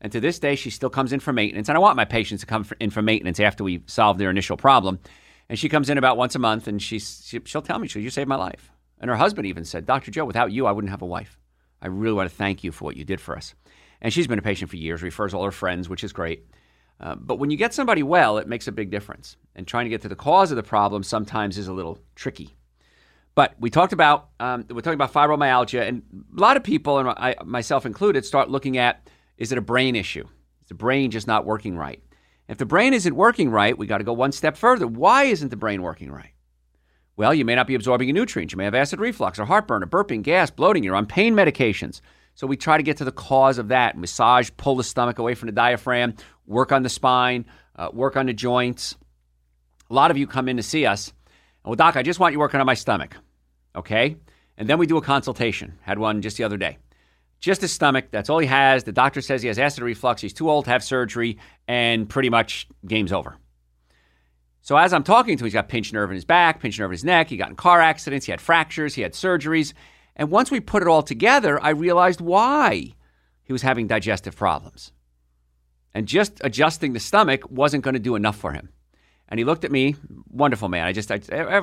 And 0.01 0.11
to 0.11 0.19
this 0.19 0.37
day, 0.37 0.55
she 0.55 0.69
still 0.69 0.89
comes 0.89 1.13
in 1.13 1.21
for 1.21 1.31
maintenance. 1.31 1.69
And 1.69 1.77
I 1.77 1.79
want 1.79 1.95
my 1.95 2.03
patients 2.03 2.41
to 2.41 2.45
come 2.45 2.67
in 2.81 2.89
for 2.89 3.01
maintenance 3.01 3.39
after 3.39 3.63
we 3.63 3.83
solve 3.85 4.17
their 4.17 4.29
initial 4.29 4.57
problem. 4.57 4.99
And 5.47 5.57
she 5.57 5.69
comes 5.69 5.89
in 5.89 5.97
about 5.97 6.17
once 6.17 6.35
a 6.35 6.39
month 6.39 6.67
and 6.67 6.81
she's, 6.81 7.23
she, 7.25 7.39
she'll 7.45 7.61
tell 7.61 7.79
me, 7.79 7.87
she'll, 7.87 8.01
you 8.01 8.09
saved 8.09 8.27
my 8.27 8.35
life. 8.35 8.69
And 8.99 9.09
her 9.09 9.15
husband 9.15 9.47
even 9.47 9.63
said, 9.63 9.85
Dr. 9.85 10.11
Joe, 10.11 10.25
without 10.25 10.51
you, 10.51 10.67
I 10.67 10.73
wouldn't 10.73 10.91
have 10.91 11.01
a 11.01 11.05
wife. 11.05 11.39
I 11.81 11.87
really 11.87 12.15
want 12.15 12.29
to 12.29 12.35
thank 12.35 12.65
you 12.65 12.73
for 12.73 12.83
what 12.83 12.97
you 12.97 13.05
did 13.05 13.21
for 13.21 13.37
us. 13.37 13.55
And 14.01 14.11
she's 14.11 14.27
been 14.27 14.39
a 14.39 14.43
patient 14.43 14.69
for 14.69 14.75
years, 14.75 15.01
refers 15.01 15.33
all 15.33 15.45
her 15.45 15.51
friends, 15.51 15.87
which 15.87 16.03
is 16.03 16.11
great. 16.11 16.47
Uh, 16.99 17.15
but 17.15 17.37
when 17.39 17.49
you 17.49 17.57
get 17.57 17.73
somebody 17.73 18.03
well, 18.03 18.37
it 18.37 18.47
makes 18.47 18.67
a 18.67 18.71
big 18.71 18.89
difference. 18.89 19.37
And 19.55 19.67
trying 19.67 19.85
to 19.85 19.89
get 19.89 20.01
to 20.01 20.09
the 20.09 20.15
cause 20.15 20.51
of 20.51 20.55
the 20.55 20.63
problem 20.63 21.03
sometimes 21.03 21.57
is 21.57 21.67
a 21.67 21.73
little 21.73 21.99
tricky. 22.15 22.55
But 23.35 23.55
we 23.59 23.69
talked 23.69 23.93
about 23.93 24.29
um, 24.39 24.65
we're 24.69 24.81
talking 24.81 24.93
about 24.93 25.13
fibromyalgia, 25.13 25.87
and 25.87 26.03
a 26.35 26.39
lot 26.39 26.55
of 26.55 26.63
people, 26.63 26.99
and 26.99 27.09
I, 27.09 27.35
myself 27.43 27.85
included, 27.85 28.25
start 28.25 28.49
looking 28.49 28.77
at 28.77 29.09
is 29.37 29.51
it 29.51 29.57
a 29.57 29.61
brain 29.61 29.95
issue? 29.95 30.25
Is 30.61 30.67
the 30.67 30.75
brain 30.75 31.09
just 31.11 31.27
not 31.27 31.45
working 31.45 31.75
right? 31.75 32.01
If 32.47 32.57
the 32.57 32.65
brain 32.65 32.93
isn't 32.93 33.15
working 33.15 33.49
right, 33.49 33.77
we 33.77 33.87
got 33.87 33.99
to 33.99 34.03
go 34.03 34.13
one 34.13 34.31
step 34.31 34.55
further. 34.55 34.85
Why 34.85 35.23
isn't 35.23 35.49
the 35.49 35.55
brain 35.55 35.81
working 35.81 36.11
right? 36.11 36.33
Well, 37.15 37.33
you 37.33 37.45
may 37.45 37.55
not 37.55 37.67
be 37.67 37.75
absorbing 37.75 38.09
a 38.09 38.13
nutrient. 38.13 38.51
You 38.51 38.57
may 38.57 38.65
have 38.65 38.75
acid 38.75 38.99
reflux 38.99 39.39
or 39.39 39.45
heartburn 39.45 39.83
or 39.83 39.87
burping, 39.87 40.23
gas, 40.23 40.49
bloating. 40.49 40.83
You're 40.83 40.95
on 40.95 41.05
pain 41.05 41.35
medications. 41.35 42.01
So 42.35 42.47
we 42.47 42.57
try 42.57 42.77
to 42.77 42.83
get 42.83 42.97
to 42.97 43.05
the 43.05 43.11
cause 43.11 43.57
of 43.57 43.67
that. 43.69 43.97
Massage, 43.97 44.49
pull 44.57 44.75
the 44.75 44.83
stomach 44.83 45.19
away 45.19 45.35
from 45.35 45.47
the 45.47 45.53
diaphragm, 45.53 46.15
work 46.47 46.71
on 46.71 46.83
the 46.83 46.89
spine, 46.89 47.45
uh, 47.75 47.89
work 47.93 48.17
on 48.17 48.25
the 48.25 48.33
joints. 48.33 48.95
A 49.89 49.93
lot 49.93 50.11
of 50.11 50.17
you 50.17 50.25
come 50.25 50.49
in 50.49 50.57
to 50.57 50.63
see 50.63 50.85
us. 50.85 51.13
Well, 51.63 51.75
doc, 51.75 51.95
I 51.95 52.03
just 52.03 52.19
want 52.19 52.33
you 52.33 52.39
working 52.39 52.59
on 52.59 52.65
my 52.65 52.73
stomach. 52.73 53.15
Okay? 53.75 54.17
And 54.57 54.67
then 54.67 54.77
we 54.77 54.87
do 54.87 54.97
a 54.97 55.01
consultation. 55.01 55.77
Had 55.81 55.99
one 55.99 56.21
just 56.21 56.37
the 56.37 56.43
other 56.43 56.57
day. 56.57 56.77
Just 57.39 57.61
his 57.61 57.73
stomach. 57.73 58.05
That's 58.11 58.29
all 58.29 58.39
he 58.39 58.47
has. 58.47 58.83
The 58.83 58.91
doctor 58.91 59.21
says 59.21 59.41
he 59.41 59.47
has 59.47 59.59
acid 59.59 59.83
reflux. 59.83 60.21
He's 60.21 60.33
too 60.33 60.49
old 60.49 60.65
to 60.65 60.71
have 60.71 60.83
surgery, 60.83 61.37
and 61.67 62.07
pretty 62.07 62.29
much 62.29 62.67
game's 62.87 63.11
over. 63.11 63.37
So 64.61 64.77
as 64.77 64.93
I'm 64.93 65.03
talking 65.03 65.37
to 65.37 65.43
him, 65.43 65.45
he's 65.45 65.53
got 65.53 65.67
pinched 65.67 65.93
nerve 65.93 66.09
in 66.09 66.15
his 66.15 66.23
back, 66.23 66.61
pinched 66.61 66.79
nerve 66.79 66.91
in 66.91 66.93
his 66.93 67.03
neck. 67.03 67.27
He 67.27 67.35
got 67.35 67.49
in 67.49 67.55
car 67.55 67.81
accidents. 67.81 68.25
He 68.25 68.31
had 68.31 68.39
fractures. 68.39 68.95
He 68.95 69.01
had 69.01 69.11
surgeries. 69.11 69.73
And 70.15 70.29
once 70.29 70.51
we 70.51 70.59
put 70.59 70.81
it 70.81 70.87
all 70.87 71.03
together, 71.03 71.61
I 71.61 71.69
realized 71.69 72.21
why 72.21 72.93
he 73.43 73.53
was 73.53 73.61
having 73.61 73.87
digestive 73.87 74.35
problems. 74.35 74.91
And 75.93 76.07
just 76.07 76.41
adjusting 76.41 76.93
the 76.93 76.99
stomach 76.99 77.49
wasn't 77.49 77.83
going 77.83 77.93
to 77.93 77.99
do 77.99 78.15
enough 78.15 78.37
for 78.37 78.51
him. 78.51 78.69
And 79.29 79.39
he 79.39 79.45
looked 79.45 79.63
at 79.63 79.71
me, 79.71 79.95
wonderful 80.29 80.69
man. 80.69 80.85
I 80.85 80.93
just, 80.93 81.11
I, 81.11 81.19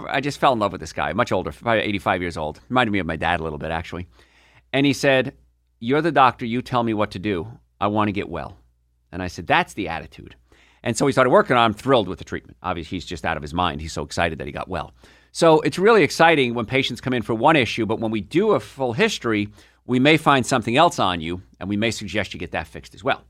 I 0.09 0.21
just 0.21 0.39
fell 0.39 0.53
in 0.53 0.59
love 0.59 0.73
with 0.73 0.81
this 0.81 0.93
guy, 0.93 1.13
much 1.13 1.31
older, 1.31 1.53
probably 1.53 1.83
85 1.83 2.23
years 2.23 2.37
old. 2.37 2.61
Reminded 2.69 2.93
me 2.93 2.99
of 2.99 3.07
my 3.07 3.17
dad 3.17 3.41
a 3.41 3.45
little 3.45 3.59
bit, 3.59 3.71
actually. 3.71 4.09
And 4.73 4.87
he 4.87 4.93
said, 4.93 5.35
You're 5.79 6.03
the 6.03 6.13
doctor. 6.13 6.47
You 6.47 6.63
tell 6.63 6.83
me 6.83 6.95
what 6.95 7.13
to 7.13 7.19
do. 7.19 7.47
I 7.81 7.89
want 7.89 8.09
to 8.09 8.13
get 8.13 8.29
well. 8.29 8.57
And 9.13 9.23
I 9.23 9.29
said, 9.29 9.47
That's 9.47 9.75
the 9.75 9.89
attitude. 9.89 10.37
And 10.83 10.97
so 10.97 11.05
we 11.05 11.13
started 11.13 11.31
working 11.31 11.57
on. 11.57 11.63
I'm 11.63 11.75
thrilled 11.75 12.09
with 12.09 12.19
the 12.19 12.25
treatment. 12.25 12.57
Obviously, 12.63 12.97
he's 12.97 13.05
just 13.05 13.25
out 13.25 13.37
of 13.37 13.43
his 13.43 13.53
mind. 13.53 13.81
He's 13.81 13.93
so 13.93 14.03
excited 14.03 14.39
that 14.39 14.47
he 14.47 14.53
got 14.53 14.69
well. 14.69 14.95
So 15.33 15.61
it's 15.61 15.79
really 15.79 16.03
exciting 16.03 16.55
when 16.55 16.67
patients 16.67 17.01
come 17.01 17.13
in 17.13 17.23
for 17.23 17.35
one 17.35 17.57
issue, 17.57 17.87
but 17.87 18.01
when 18.01 18.11
we 18.11 18.21
do 18.21 18.53
a 18.53 18.61
full 18.61 18.93
history, 18.93 19.49
we 19.87 19.99
may 19.99 20.17
find 20.17 20.45
something 20.45 20.77
else 20.77 20.99
on 20.99 21.21
you, 21.21 21.43
and 21.59 21.69
we 21.69 21.77
may 21.77 21.91
suggest 21.91 22.35
you 22.35 22.41
get 22.41 22.53
that 22.53 22.67
fixed 22.67 22.95
as 22.95 23.05
well. 23.05 23.25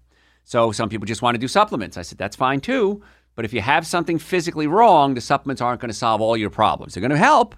So 0.44 0.72
some 0.72 0.88
people 0.88 1.06
just 1.06 1.22
want 1.22 1.34
to 1.34 1.38
do 1.38 1.48
supplements. 1.48 1.96
I 1.96 2.02
said, 2.02 2.18
that's 2.18 2.36
fine 2.36 2.60
too. 2.60 3.02
But 3.36 3.44
if 3.44 3.52
you 3.52 3.60
have 3.60 3.86
something 3.86 4.18
physically 4.18 4.66
wrong, 4.66 5.14
the 5.14 5.20
supplements 5.20 5.62
aren't 5.62 5.80
going 5.80 5.90
to 5.90 5.96
solve 5.96 6.20
all 6.20 6.36
your 6.36 6.50
problems. 6.50 6.94
They're 6.94 7.00
going 7.00 7.10
to 7.10 7.16
help. 7.16 7.54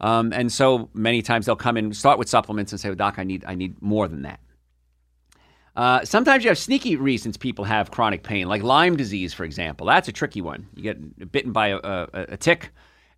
Um, 0.00 0.32
and 0.32 0.52
so 0.52 0.90
many 0.94 1.22
times 1.22 1.46
they'll 1.46 1.56
come 1.56 1.76
and 1.76 1.96
start 1.96 2.18
with 2.18 2.28
supplements 2.28 2.72
and 2.72 2.80
say, 2.80 2.88
well, 2.88 2.96
Doc, 2.96 3.14
I 3.18 3.24
need, 3.24 3.44
I 3.46 3.54
need 3.54 3.80
more 3.80 4.08
than 4.08 4.22
that. 4.22 4.40
Uh, 5.74 6.04
sometimes 6.04 6.44
you 6.44 6.50
have 6.50 6.58
sneaky 6.58 6.96
reasons 6.96 7.36
people 7.36 7.64
have 7.64 7.90
chronic 7.90 8.22
pain, 8.22 8.46
like 8.46 8.62
Lyme 8.62 8.96
disease, 8.96 9.32
for 9.32 9.44
example. 9.44 9.86
That's 9.86 10.08
a 10.08 10.12
tricky 10.12 10.42
one. 10.42 10.66
You 10.74 10.82
get 10.82 11.32
bitten 11.32 11.52
by 11.52 11.68
a, 11.68 11.78
a, 11.78 12.08
a 12.12 12.36
tick, 12.36 12.70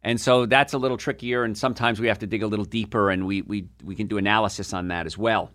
And 0.04 0.20
so 0.20 0.44
that's 0.44 0.74
a 0.74 0.78
little 0.78 0.98
trickier, 0.98 1.44
and 1.44 1.56
sometimes 1.56 1.98
we 1.98 2.08
have 2.08 2.18
to 2.18 2.26
dig 2.26 2.42
a 2.42 2.46
little 2.46 2.66
deeper, 2.66 3.10
and 3.10 3.26
we, 3.26 3.40
we, 3.40 3.68
we 3.82 3.96
can 3.96 4.06
do 4.06 4.18
analysis 4.18 4.74
on 4.74 4.88
that 4.88 5.06
as 5.06 5.16
well. 5.16 5.50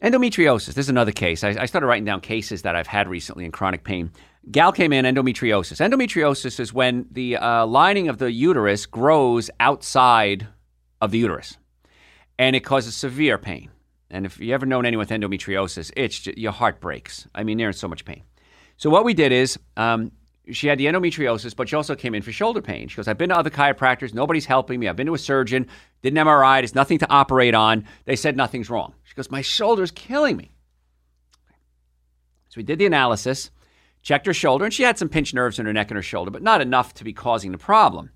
Endometriosis. 0.00 0.66
This 0.66 0.86
is 0.86 0.88
another 0.88 1.10
case. 1.10 1.42
I, 1.42 1.56
I, 1.58 1.66
started 1.66 1.88
writing 1.88 2.04
down 2.04 2.20
cases 2.20 2.62
that 2.62 2.76
I've 2.76 2.86
had 2.86 3.08
recently 3.08 3.44
in 3.44 3.50
chronic 3.50 3.82
pain. 3.82 4.12
Gal 4.48 4.70
came 4.70 4.92
in, 4.92 5.04
endometriosis. 5.04 5.80
Endometriosis 5.80 6.60
is 6.60 6.72
when 6.72 7.06
the 7.10 7.36
uh, 7.36 7.66
lining 7.66 8.08
of 8.08 8.18
the 8.18 8.30
uterus 8.30 8.86
grows 8.86 9.50
outside 9.58 10.46
of 11.00 11.10
the 11.10 11.18
uterus, 11.18 11.58
and 12.38 12.54
it 12.54 12.60
causes 12.60 12.94
severe 12.94 13.38
pain. 13.38 13.70
And 14.08 14.24
if 14.24 14.38
you 14.38 14.54
ever 14.54 14.66
known 14.66 14.86
anyone 14.86 15.02
with 15.02 15.10
endometriosis, 15.10 15.90
it's 15.96 16.20
just, 16.20 16.38
your 16.38 16.52
heart 16.52 16.80
breaks. 16.80 17.26
I 17.34 17.42
mean, 17.42 17.58
they're 17.58 17.66
in 17.66 17.74
so 17.74 17.88
much 17.88 18.04
pain. 18.04 18.22
So 18.76 18.90
what 18.90 19.04
we 19.04 19.14
did 19.14 19.32
is 19.32 19.58
um, 19.76 20.12
she 20.52 20.68
had 20.68 20.78
the 20.78 20.86
endometriosis, 20.86 21.54
but 21.54 21.68
she 21.68 21.76
also 21.76 21.94
came 21.94 22.14
in 22.14 22.22
for 22.22 22.32
shoulder 22.32 22.62
pain. 22.62 22.88
She 22.88 22.96
goes, 22.96 23.08
I've 23.08 23.18
been 23.18 23.28
to 23.30 23.36
other 23.36 23.50
chiropractors. 23.50 24.14
Nobody's 24.14 24.46
helping 24.46 24.80
me. 24.80 24.88
I've 24.88 24.96
been 24.96 25.06
to 25.06 25.14
a 25.14 25.18
surgeon, 25.18 25.66
did 26.02 26.16
an 26.16 26.26
MRI. 26.26 26.60
There's 26.60 26.74
nothing 26.74 26.98
to 26.98 27.10
operate 27.10 27.54
on. 27.54 27.84
They 28.04 28.16
said 28.16 28.36
nothing's 28.36 28.70
wrong. 28.70 28.94
She 29.04 29.14
goes, 29.14 29.30
My 29.30 29.42
shoulder's 29.42 29.90
killing 29.90 30.36
me. 30.36 30.52
So 32.48 32.58
we 32.58 32.62
did 32.62 32.78
the 32.78 32.86
analysis, 32.86 33.50
checked 34.02 34.26
her 34.26 34.34
shoulder, 34.34 34.64
and 34.64 34.72
she 34.72 34.82
had 34.82 34.98
some 34.98 35.08
pinched 35.08 35.34
nerves 35.34 35.58
in 35.58 35.66
her 35.66 35.72
neck 35.72 35.90
and 35.90 35.96
her 35.96 36.02
shoulder, 36.02 36.30
but 36.30 36.42
not 36.42 36.60
enough 36.60 36.94
to 36.94 37.04
be 37.04 37.12
causing 37.12 37.52
the 37.52 37.58
problem. 37.58 38.10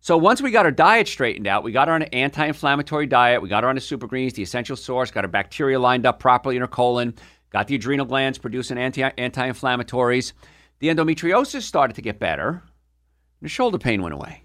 So 0.00 0.16
once 0.16 0.40
we 0.40 0.52
got 0.52 0.66
her 0.66 0.70
diet 0.70 1.08
straightened 1.08 1.48
out, 1.48 1.64
we 1.64 1.72
got 1.72 1.88
her 1.88 1.94
on 1.94 2.02
an 2.02 2.08
anti-inflammatory 2.12 3.06
diet, 3.06 3.42
we 3.42 3.48
got 3.48 3.64
her 3.64 3.68
on 3.68 3.74
the 3.74 3.80
super 3.80 4.06
greens, 4.06 4.34
the 4.34 4.42
essential 4.42 4.76
source, 4.76 5.10
got 5.10 5.24
her 5.24 5.28
bacteria 5.28 5.80
lined 5.80 6.06
up 6.06 6.20
properly 6.20 6.54
in 6.54 6.62
her 6.62 6.68
colon, 6.68 7.14
got 7.50 7.66
the 7.66 7.74
adrenal 7.74 8.06
glands 8.06 8.38
producing 8.38 8.78
anti 8.78 9.02
anti-inflammatories. 9.02 10.32
The 10.78 10.88
endometriosis 10.88 11.62
started 11.62 11.94
to 11.94 12.02
get 12.02 12.18
better, 12.18 12.48
and 12.50 13.42
the 13.42 13.48
shoulder 13.48 13.78
pain 13.78 14.02
went 14.02 14.14
away. 14.14 14.42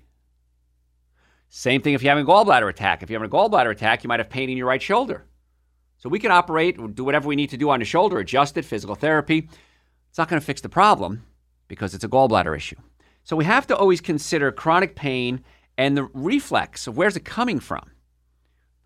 Same 1.50 1.82
thing 1.82 1.94
if 1.94 2.02
you're 2.02 2.12
having 2.12 2.26
a 2.26 2.28
gallbladder 2.28 2.70
attack. 2.70 3.04
If 3.04 3.10
you're 3.10 3.20
having 3.20 3.30
a 3.30 3.38
gallbladder 3.38 3.72
attack, 3.72 4.04
you 4.04 4.08
might 4.08 4.20
have 4.20 4.30
pain 4.30 4.50
in 4.50 4.58
your 4.58 4.68
right 4.68 4.82
shoulder. 4.82 5.26
So 5.98 6.08
we 6.08 6.20
can 6.20 6.32
operate, 6.32 6.96
do 6.96 7.04
whatever 7.04 7.28
we 7.28 7.36
need 7.36 7.50
to 7.50 7.58
do 7.58 7.70
on 7.70 7.80
the 7.80 7.86
shoulder, 7.86 8.20
adjust 8.20 8.58
it, 8.58 8.64
physical 8.64 8.96
therapy. 8.96 9.50
It's 10.10 10.18
not 10.18 10.30
going 10.30 10.40
to 10.40 10.46
fix 10.46 10.62
the 10.62 10.70
problem 10.70 11.26
because 11.68 11.94
it's 11.94 12.04
a 12.04 12.10
gallbladder 12.10 12.56
issue. 12.56 12.78
So 13.24 13.36
we 13.36 13.46
have 13.46 13.68
to 13.68 13.76
always 13.76 14.02
consider 14.02 14.52
chronic 14.52 14.96
pain 14.96 15.44
and 15.78 15.96
the 15.96 16.10
reflex 16.14 16.88
of 16.88 16.98
where's 16.98 17.16
it 17.18 17.26
coming 17.26 17.60
from. 17.60 17.92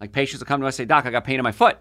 Like 0.01 0.11
patients 0.11 0.39
will 0.39 0.47
come 0.47 0.61
to 0.61 0.67
us 0.67 0.77
and 0.79 0.83
say, 0.83 0.85
Doc, 0.85 1.05
I 1.05 1.11
got 1.11 1.23
pain 1.23 1.39
in 1.39 1.43
my 1.43 1.51
foot. 1.51 1.77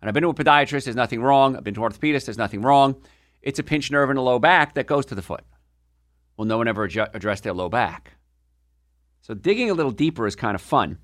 And 0.00 0.08
I've 0.08 0.14
been 0.14 0.22
to 0.22 0.28
a 0.30 0.34
podiatrist, 0.34 0.84
there's 0.84 0.96
nothing 0.96 1.22
wrong. 1.22 1.56
I've 1.56 1.64
been 1.64 1.74
to 1.74 1.84
an 1.84 1.92
orthopedist, 1.92 2.24
there's 2.24 2.38
nothing 2.38 2.62
wrong. 2.62 2.96
It's 3.44 3.58
a 3.58 3.62
pinched 3.62 3.92
nerve 3.92 4.08
in 4.08 4.16
the 4.16 4.22
low 4.22 4.38
back 4.38 4.74
that 4.74 4.86
goes 4.86 5.04
to 5.06 5.14
the 5.14 5.20
foot. 5.20 5.44
Well, 6.36 6.46
no 6.46 6.56
one 6.56 6.66
ever 6.66 6.88
adju- 6.88 7.14
addressed 7.14 7.44
their 7.44 7.52
low 7.52 7.68
back. 7.68 8.12
So 9.20 9.34
digging 9.34 9.70
a 9.70 9.74
little 9.74 9.92
deeper 9.92 10.26
is 10.26 10.34
kind 10.34 10.54
of 10.54 10.62
fun. 10.62 10.98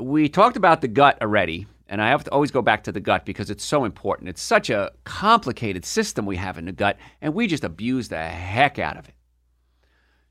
We 0.00 0.28
talked 0.28 0.56
about 0.56 0.80
the 0.80 0.88
gut 0.88 1.22
already, 1.22 1.68
and 1.86 2.02
I 2.02 2.08
have 2.08 2.24
to 2.24 2.32
always 2.32 2.50
go 2.50 2.62
back 2.62 2.82
to 2.84 2.92
the 2.92 3.00
gut 3.00 3.24
because 3.24 3.48
it's 3.48 3.64
so 3.64 3.84
important. 3.84 4.28
It's 4.28 4.42
such 4.42 4.70
a 4.70 4.90
complicated 5.04 5.84
system 5.84 6.26
we 6.26 6.36
have 6.36 6.58
in 6.58 6.64
the 6.64 6.72
gut, 6.72 6.98
and 7.20 7.32
we 7.32 7.46
just 7.46 7.64
abuse 7.64 8.08
the 8.08 8.18
heck 8.18 8.80
out 8.80 8.96
of 8.96 9.08
it. 9.08 9.14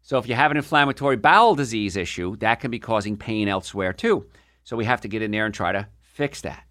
So 0.02 0.18
if 0.18 0.28
you 0.28 0.36
have 0.36 0.52
an 0.52 0.58
inflammatory 0.58 1.16
bowel 1.16 1.56
disease 1.56 1.96
issue, 1.96 2.36
that 2.38 2.60
can 2.60 2.72
be 2.72 2.80
causing 2.80 3.16
pain 3.16 3.48
elsewhere 3.48 3.94
too. 3.94 4.28
So 4.66 4.76
we 4.76 4.84
have 4.84 5.02
to 5.02 5.08
get 5.08 5.22
in 5.22 5.32
there 5.32 5.46
and 5.46 5.56
try 5.56 5.72
to 5.72 5.88
fix 6.02 6.42
that. 6.42 6.67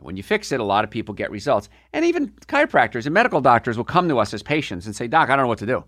And 0.00 0.06
when 0.06 0.16
you 0.16 0.22
fix 0.22 0.50
it, 0.50 0.60
a 0.60 0.64
lot 0.64 0.82
of 0.82 0.90
people 0.90 1.14
get 1.14 1.30
results. 1.30 1.68
And 1.92 2.06
even 2.06 2.30
chiropractors 2.46 3.04
and 3.04 3.12
medical 3.12 3.42
doctors 3.42 3.76
will 3.76 3.84
come 3.84 4.08
to 4.08 4.18
us 4.18 4.32
as 4.32 4.42
patients 4.42 4.86
and 4.86 4.96
say, 4.96 5.06
Doc, 5.06 5.28
I 5.28 5.36
don't 5.36 5.44
know 5.44 5.48
what 5.48 5.58
to 5.58 5.66
do. 5.66 5.84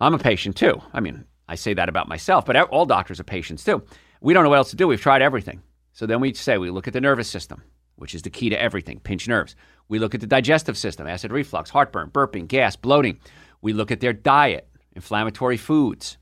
I'm 0.00 0.12
a 0.12 0.18
patient 0.18 0.56
too. 0.56 0.82
I 0.92 0.98
mean, 0.98 1.24
I 1.48 1.54
say 1.54 1.72
that 1.72 1.88
about 1.88 2.08
myself, 2.08 2.44
but 2.44 2.56
all 2.56 2.84
doctors 2.84 3.20
are 3.20 3.24
patients 3.24 3.62
too. 3.62 3.80
We 4.20 4.34
don't 4.34 4.42
know 4.42 4.50
what 4.50 4.58
else 4.58 4.70
to 4.70 4.76
do. 4.76 4.88
We've 4.88 5.00
tried 5.00 5.22
everything. 5.22 5.62
So 5.92 6.04
then 6.04 6.20
we 6.20 6.34
say, 6.34 6.58
we 6.58 6.68
look 6.68 6.88
at 6.88 6.94
the 6.94 7.00
nervous 7.00 7.30
system, 7.30 7.62
which 7.94 8.12
is 8.12 8.22
the 8.22 8.30
key 8.30 8.50
to 8.50 8.60
everything, 8.60 8.98
pinch 8.98 9.28
nerves. 9.28 9.54
We 9.88 10.00
look 10.00 10.16
at 10.16 10.20
the 10.20 10.26
digestive 10.26 10.76
system, 10.76 11.06
acid 11.06 11.30
reflux, 11.30 11.70
heartburn, 11.70 12.10
burping, 12.10 12.48
gas, 12.48 12.74
bloating. 12.74 13.20
We 13.62 13.72
look 13.72 13.92
at 13.92 14.00
their 14.00 14.12
diet, 14.12 14.68
inflammatory 14.96 15.58
foods. 15.58 16.18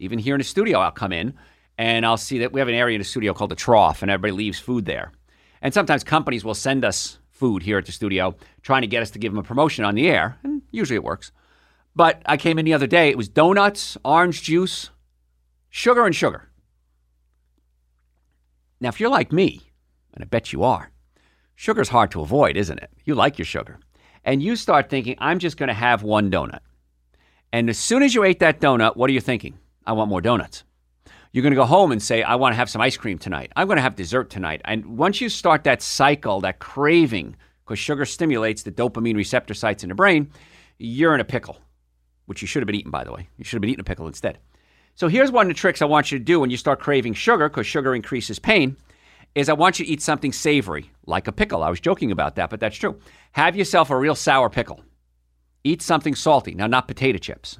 Even 0.00 0.18
here 0.18 0.34
in 0.34 0.40
the 0.40 0.44
studio, 0.44 0.80
I'll 0.80 0.90
come 0.90 1.12
in 1.12 1.34
and 1.78 2.04
I'll 2.04 2.16
see 2.16 2.40
that 2.40 2.52
we 2.52 2.58
have 2.58 2.68
an 2.68 2.74
area 2.74 2.96
in 2.96 3.00
the 3.00 3.04
studio 3.04 3.34
called 3.34 3.52
the 3.52 3.56
trough, 3.56 4.02
and 4.02 4.10
everybody 4.10 4.32
leaves 4.32 4.58
food 4.58 4.84
there. 4.84 5.12
And 5.64 5.72
sometimes 5.72 6.04
companies 6.04 6.44
will 6.44 6.54
send 6.54 6.84
us 6.84 7.18
food 7.30 7.62
here 7.62 7.78
at 7.78 7.86
the 7.86 7.92
studio, 7.92 8.36
trying 8.60 8.82
to 8.82 8.86
get 8.86 9.02
us 9.02 9.10
to 9.12 9.18
give 9.18 9.32
them 9.32 9.38
a 9.38 9.42
promotion 9.42 9.84
on 9.84 9.94
the 9.94 10.08
air, 10.08 10.38
and 10.44 10.60
usually 10.70 10.96
it 10.96 11.02
works. 11.02 11.32
But 11.96 12.22
I 12.26 12.36
came 12.36 12.58
in 12.58 12.66
the 12.66 12.74
other 12.74 12.86
day, 12.86 13.08
it 13.08 13.16
was 13.16 13.30
donuts, 13.30 13.96
orange 14.04 14.42
juice, 14.42 14.90
sugar, 15.70 16.04
and 16.04 16.14
sugar. 16.14 16.50
Now, 18.78 18.90
if 18.90 19.00
you're 19.00 19.08
like 19.08 19.32
me, 19.32 19.72
and 20.12 20.22
I 20.22 20.26
bet 20.26 20.52
you 20.52 20.62
are, 20.64 20.90
sugar's 21.54 21.88
hard 21.88 22.10
to 22.10 22.20
avoid, 22.20 22.58
isn't 22.58 22.78
it? 22.78 22.90
You 23.04 23.14
like 23.14 23.38
your 23.38 23.46
sugar. 23.46 23.80
And 24.22 24.42
you 24.42 24.56
start 24.56 24.90
thinking, 24.90 25.16
I'm 25.18 25.38
just 25.38 25.56
going 25.56 25.68
to 25.68 25.74
have 25.74 26.02
one 26.02 26.30
donut. 26.30 26.60
And 27.54 27.70
as 27.70 27.78
soon 27.78 28.02
as 28.02 28.14
you 28.14 28.22
ate 28.22 28.40
that 28.40 28.60
donut, 28.60 28.96
what 28.96 29.08
are 29.08 29.14
you 29.14 29.20
thinking? 29.20 29.58
I 29.86 29.92
want 29.92 30.10
more 30.10 30.20
donuts. 30.20 30.62
You're 31.34 31.42
going 31.42 31.50
to 31.50 31.56
go 31.56 31.64
home 31.64 31.90
and 31.90 32.00
say, 32.00 32.22
I 32.22 32.36
want 32.36 32.52
to 32.52 32.56
have 32.56 32.70
some 32.70 32.80
ice 32.80 32.96
cream 32.96 33.18
tonight. 33.18 33.50
I'm 33.56 33.66
going 33.66 33.74
to 33.74 33.82
have 33.82 33.96
dessert 33.96 34.30
tonight. 34.30 34.60
And 34.66 34.96
once 34.96 35.20
you 35.20 35.28
start 35.28 35.64
that 35.64 35.82
cycle, 35.82 36.40
that 36.42 36.60
craving, 36.60 37.34
because 37.64 37.80
sugar 37.80 38.04
stimulates 38.04 38.62
the 38.62 38.70
dopamine 38.70 39.16
receptor 39.16 39.52
sites 39.52 39.82
in 39.82 39.88
the 39.88 39.96
brain, 39.96 40.30
you're 40.78 41.12
in 41.12 41.20
a 41.20 41.24
pickle, 41.24 41.58
which 42.26 42.40
you 42.40 42.46
should 42.46 42.62
have 42.62 42.68
been 42.68 42.76
eating, 42.76 42.92
by 42.92 43.02
the 43.02 43.10
way. 43.10 43.28
You 43.36 43.42
should 43.42 43.56
have 43.56 43.62
been 43.62 43.70
eating 43.70 43.80
a 43.80 43.84
pickle 43.84 44.06
instead. 44.06 44.38
So 44.94 45.08
here's 45.08 45.32
one 45.32 45.46
of 45.46 45.48
the 45.48 45.58
tricks 45.58 45.82
I 45.82 45.86
want 45.86 46.12
you 46.12 46.18
to 46.20 46.24
do 46.24 46.38
when 46.38 46.50
you 46.50 46.56
start 46.56 46.78
craving 46.78 47.14
sugar, 47.14 47.48
because 47.48 47.66
sugar 47.66 47.96
increases 47.96 48.38
pain, 48.38 48.76
is 49.34 49.48
I 49.48 49.54
want 49.54 49.80
you 49.80 49.86
to 49.86 49.90
eat 49.90 50.02
something 50.02 50.32
savory, 50.32 50.92
like 51.04 51.26
a 51.26 51.32
pickle. 51.32 51.64
I 51.64 51.68
was 51.68 51.80
joking 51.80 52.12
about 52.12 52.36
that, 52.36 52.48
but 52.48 52.60
that's 52.60 52.76
true. 52.76 53.00
Have 53.32 53.56
yourself 53.56 53.90
a 53.90 53.98
real 53.98 54.14
sour 54.14 54.48
pickle. 54.48 54.84
Eat 55.64 55.82
something 55.82 56.14
salty. 56.14 56.54
Now, 56.54 56.68
not 56.68 56.86
potato 56.86 57.18
chips. 57.18 57.58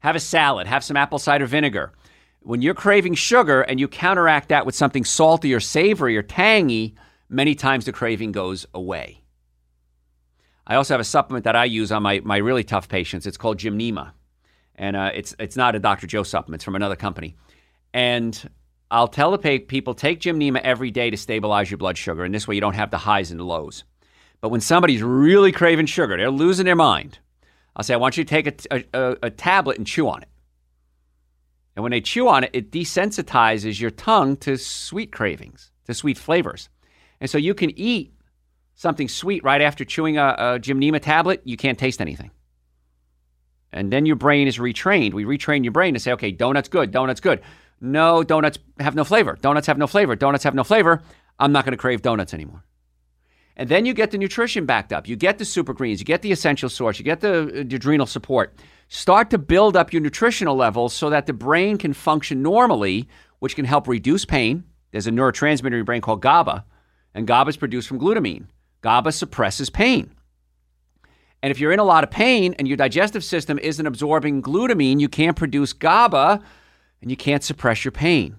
Have 0.00 0.16
a 0.16 0.20
salad. 0.20 0.66
Have 0.66 0.82
some 0.82 0.96
apple 0.96 1.20
cider 1.20 1.46
vinegar. 1.46 1.92
When 2.40 2.62
you're 2.62 2.74
craving 2.74 3.14
sugar 3.14 3.62
and 3.62 3.78
you 3.78 3.86
counteract 3.86 4.48
that 4.48 4.64
with 4.64 4.74
something 4.74 5.04
salty 5.04 5.52
or 5.52 5.60
savory 5.60 6.16
or 6.16 6.22
tangy, 6.22 6.94
many 7.28 7.54
times 7.54 7.84
the 7.84 7.92
craving 7.92 8.32
goes 8.32 8.66
away. 8.72 9.22
I 10.66 10.76
also 10.76 10.94
have 10.94 11.00
a 11.00 11.04
supplement 11.04 11.44
that 11.44 11.56
I 11.56 11.64
use 11.64 11.92
on 11.92 12.02
my, 12.02 12.20
my 12.24 12.38
really 12.38 12.64
tough 12.64 12.88
patients. 12.88 13.26
It's 13.26 13.36
called 13.36 13.58
Gymnema. 13.58 14.12
And 14.76 14.96
uh, 14.96 15.10
it's, 15.14 15.34
it's 15.38 15.56
not 15.56 15.74
a 15.74 15.78
Dr. 15.78 16.06
Joe 16.06 16.22
supplement, 16.22 16.60
it's 16.60 16.64
from 16.64 16.76
another 16.76 16.96
company. 16.96 17.36
And 17.92 18.50
I'll 18.90 19.08
tell 19.08 19.36
the 19.36 19.58
people 19.58 19.94
take 19.94 20.20
Gymnema 20.20 20.60
every 20.62 20.90
day 20.90 21.10
to 21.10 21.16
stabilize 21.18 21.70
your 21.70 21.78
blood 21.78 21.98
sugar. 21.98 22.24
And 22.24 22.34
this 22.34 22.48
way 22.48 22.54
you 22.54 22.60
don't 22.62 22.74
have 22.74 22.90
the 22.90 22.98
highs 22.98 23.30
and 23.30 23.38
the 23.38 23.44
lows. 23.44 23.84
But 24.40 24.48
when 24.48 24.62
somebody's 24.62 25.02
really 25.02 25.52
craving 25.52 25.86
sugar, 25.86 26.16
they're 26.16 26.30
losing 26.30 26.64
their 26.64 26.76
mind, 26.76 27.18
I'll 27.76 27.84
say, 27.84 27.94
I 27.94 27.98
want 27.98 28.16
you 28.16 28.24
to 28.24 28.30
take 28.30 28.66
a, 28.70 28.84
a, 28.94 29.16
a 29.24 29.30
tablet 29.30 29.76
and 29.76 29.86
chew 29.86 30.08
on 30.08 30.22
it. 30.22 30.29
And 31.80 31.82
when 31.82 31.92
they 31.92 32.02
chew 32.02 32.28
on 32.28 32.44
it, 32.44 32.50
it 32.52 32.70
desensitizes 32.70 33.80
your 33.80 33.90
tongue 33.90 34.36
to 34.38 34.58
sweet 34.58 35.12
cravings, 35.12 35.70
to 35.86 35.94
sweet 35.94 36.18
flavors. 36.18 36.68
And 37.22 37.30
so 37.30 37.38
you 37.38 37.54
can 37.54 37.70
eat 37.70 38.12
something 38.74 39.08
sweet 39.08 39.42
right 39.44 39.62
after 39.62 39.82
chewing 39.82 40.18
a, 40.18 40.34
a 40.36 40.44
Gymnema 40.58 41.00
tablet, 41.00 41.40
you 41.44 41.56
can't 41.56 41.78
taste 41.78 42.02
anything. 42.02 42.32
And 43.72 43.90
then 43.90 44.04
your 44.04 44.16
brain 44.16 44.46
is 44.46 44.58
retrained. 44.58 45.14
We 45.14 45.24
retrain 45.24 45.64
your 45.64 45.72
brain 45.72 45.94
to 45.94 46.00
say, 46.00 46.12
okay, 46.12 46.32
donuts 46.32 46.68
good, 46.68 46.90
donuts 46.90 47.20
good. 47.20 47.40
No, 47.80 48.22
donuts 48.22 48.58
have 48.78 48.94
no 48.94 49.04
flavor. 49.04 49.38
Donuts 49.40 49.66
have 49.66 49.78
no 49.78 49.86
flavor. 49.86 50.14
Donuts 50.16 50.44
have 50.44 50.54
no 50.54 50.64
flavor. 50.64 51.00
I'm 51.38 51.52
not 51.52 51.64
going 51.64 51.72
to 51.72 51.78
crave 51.78 52.02
donuts 52.02 52.34
anymore. 52.34 52.62
And 53.60 53.68
then 53.68 53.84
you 53.84 53.92
get 53.92 54.10
the 54.10 54.16
nutrition 54.16 54.64
backed 54.64 54.90
up. 54.90 55.06
You 55.06 55.16
get 55.16 55.36
the 55.36 55.44
super 55.44 55.74
greens, 55.74 56.00
you 56.00 56.06
get 56.06 56.22
the 56.22 56.32
essential 56.32 56.70
source, 56.70 56.98
you 56.98 57.04
get 57.04 57.20
the, 57.20 57.60
adrenal 57.60 58.06
support. 58.06 58.54
Start 58.88 59.28
to 59.30 59.38
build 59.38 59.76
up 59.76 59.92
your 59.92 60.00
nutritional 60.00 60.56
levels 60.56 60.94
so 60.94 61.10
that 61.10 61.26
the 61.26 61.34
brain 61.34 61.76
can 61.76 61.92
function 61.92 62.40
normally, 62.40 63.06
which 63.40 63.54
can 63.54 63.66
help 63.66 63.86
reduce 63.86 64.24
pain. 64.24 64.64
There's 64.92 65.06
a 65.06 65.10
neurotransmitter 65.10 65.66
in 65.66 65.72
your 65.74 65.84
brain 65.84 66.00
called 66.00 66.22
GABA, 66.22 66.64
and 67.12 67.26
GABA 67.26 67.50
is 67.50 67.58
produced 67.58 67.86
from 67.86 68.00
glutamine. 68.00 68.46
GABA 68.80 69.12
suppresses 69.12 69.68
pain. 69.68 70.10
And 71.42 71.50
if 71.50 71.60
you're 71.60 71.72
in 71.72 71.80
a 71.80 71.84
lot 71.84 72.02
of 72.02 72.10
pain 72.10 72.54
and 72.58 72.66
your 72.66 72.78
digestive 72.78 73.22
system 73.22 73.58
isn't 73.58 73.86
absorbing 73.86 74.40
glutamine, 74.40 75.00
you 75.00 75.08
can't 75.10 75.36
produce 75.36 75.74
GABA 75.74 76.40
and 77.02 77.10
you 77.10 77.16
can't 77.16 77.44
suppress 77.44 77.84
your 77.84 77.92
pain. 77.92 78.36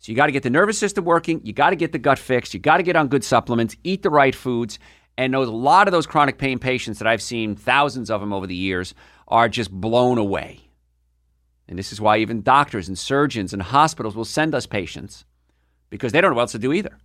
So 0.00 0.10
you 0.10 0.16
got 0.16 0.26
to 0.26 0.32
get 0.32 0.42
the 0.42 0.50
nervous 0.50 0.78
system 0.78 1.04
working, 1.04 1.42
you 1.44 1.52
got 1.52 1.70
to 1.70 1.76
get 1.76 1.92
the 1.92 1.98
gut 1.98 2.18
fixed, 2.18 2.54
you 2.54 2.60
got 2.60 2.78
to 2.78 2.82
get 2.82 2.96
on 2.96 3.08
good 3.08 3.22
supplements, 3.22 3.76
eat 3.84 4.02
the 4.02 4.08
right 4.08 4.34
foods, 4.34 4.78
and 5.18 5.34
those, 5.34 5.46
a 5.46 5.52
lot 5.52 5.86
of 5.86 5.92
those 5.92 6.06
chronic 6.06 6.38
pain 6.38 6.58
patients 6.58 6.98
that 6.98 7.06
I've 7.06 7.20
seen, 7.20 7.54
thousands 7.54 8.10
of 8.10 8.20
them 8.20 8.32
over 8.32 8.46
the 8.46 8.54
years, 8.54 8.94
are 9.28 9.48
just 9.48 9.70
blown 9.70 10.16
away. 10.16 10.60
And 11.68 11.78
this 11.78 11.92
is 11.92 12.00
why 12.00 12.16
even 12.16 12.40
doctors 12.40 12.88
and 12.88 12.98
surgeons 12.98 13.52
and 13.52 13.60
hospitals 13.60 14.16
will 14.16 14.24
send 14.24 14.54
us 14.54 14.64
patients 14.66 15.26
because 15.90 16.12
they 16.12 16.22
don't 16.22 16.30
know 16.30 16.36
what 16.36 16.42
else 16.42 16.52
to 16.52 16.58
do 16.58 16.72
either. 16.72 16.96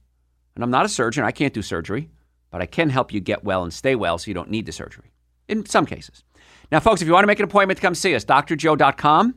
And 0.55 0.63
I'm 0.63 0.71
not 0.71 0.85
a 0.85 0.89
surgeon, 0.89 1.25
I 1.25 1.31
can't 1.31 1.53
do 1.53 1.61
surgery, 1.61 2.09
but 2.49 2.61
I 2.61 2.65
can 2.65 2.89
help 2.89 3.11
you 3.11 3.19
get 3.19 3.43
well 3.43 3.63
and 3.63 3.73
stay 3.73 3.95
well 3.95 4.17
so 4.17 4.29
you 4.29 4.33
don't 4.33 4.49
need 4.49 4.65
the 4.65 4.71
surgery 4.71 5.11
in 5.49 5.65
some 5.65 5.85
cases. 5.85 6.23
Now, 6.71 6.79
folks, 6.79 7.01
if 7.01 7.07
you 7.07 7.13
want 7.13 7.23
to 7.23 7.27
make 7.27 7.39
an 7.39 7.45
appointment 7.45 7.77
to 7.77 7.81
come 7.81 7.93
see 7.93 8.15
us, 8.15 8.23
drjoe.com. 8.23 9.35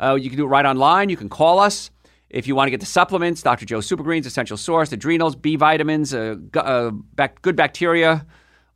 Uh, 0.00 0.14
you 0.14 0.30
can 0.30 0.38
do 0.38 0.44
it 0.44 0.48
right 0.48 0.64
online. 0.64 1.10
You 1.10 1.18
can 1.18 1.28
call 1.28 1.58
us. 1.58 1.90
If 2.34 2.48
you 2.48 2.56
want 2.56 2.66
to 2.66 2.72
get 2.72 2.80
the 2.80 2.86
supplements, 2.86 3.42
Dr. 3.42 3.64
Joe 3.64 3.80
Super 3.80 4.02
Greens, 4.02 4.26
Essential 4.26 4.56
Source, 4.56 4.90
Adrenals, 4.92 5.36
B 5.36 5.54
vitamins, 5.54 6.12
uh, 6.12 6.34
uh, 6.56 6.90
good 7.42 7.54
bacteria, 7.54 8.26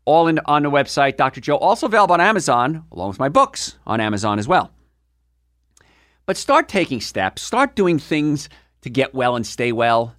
all 0.05 0.29
in, 0.29 0.39
on 0.45 0.63
the 0.63 0.71
website, 0.71 1.17
Dr. 1.17 1.41
Joe. 1.41 1.57
Also 1.57 1.87
available 1.87 2.13
on 2.13 2.21
Amazon, 2.21 2.85
along 2.93 3.09
with 3.09 3.19
my 3.19 3.29
books 3.29 3.77
on 3.85 4.01
Amazon 4.01 4.39
as 4.39 4.47
well. 4.47 4.71
But 6.25 6.37
start 6.37 6.69
taking 6.69 7.01
steps, 7.01 7.43
start 7.43 7.75
doing 7.75 7.99
things 7.99 8.49
to 8.83 8.91
get 8.91 9.13
well 9.13 9.35
and 9.35 9.45
stay 9.45 9.73
well. 9.73 10.15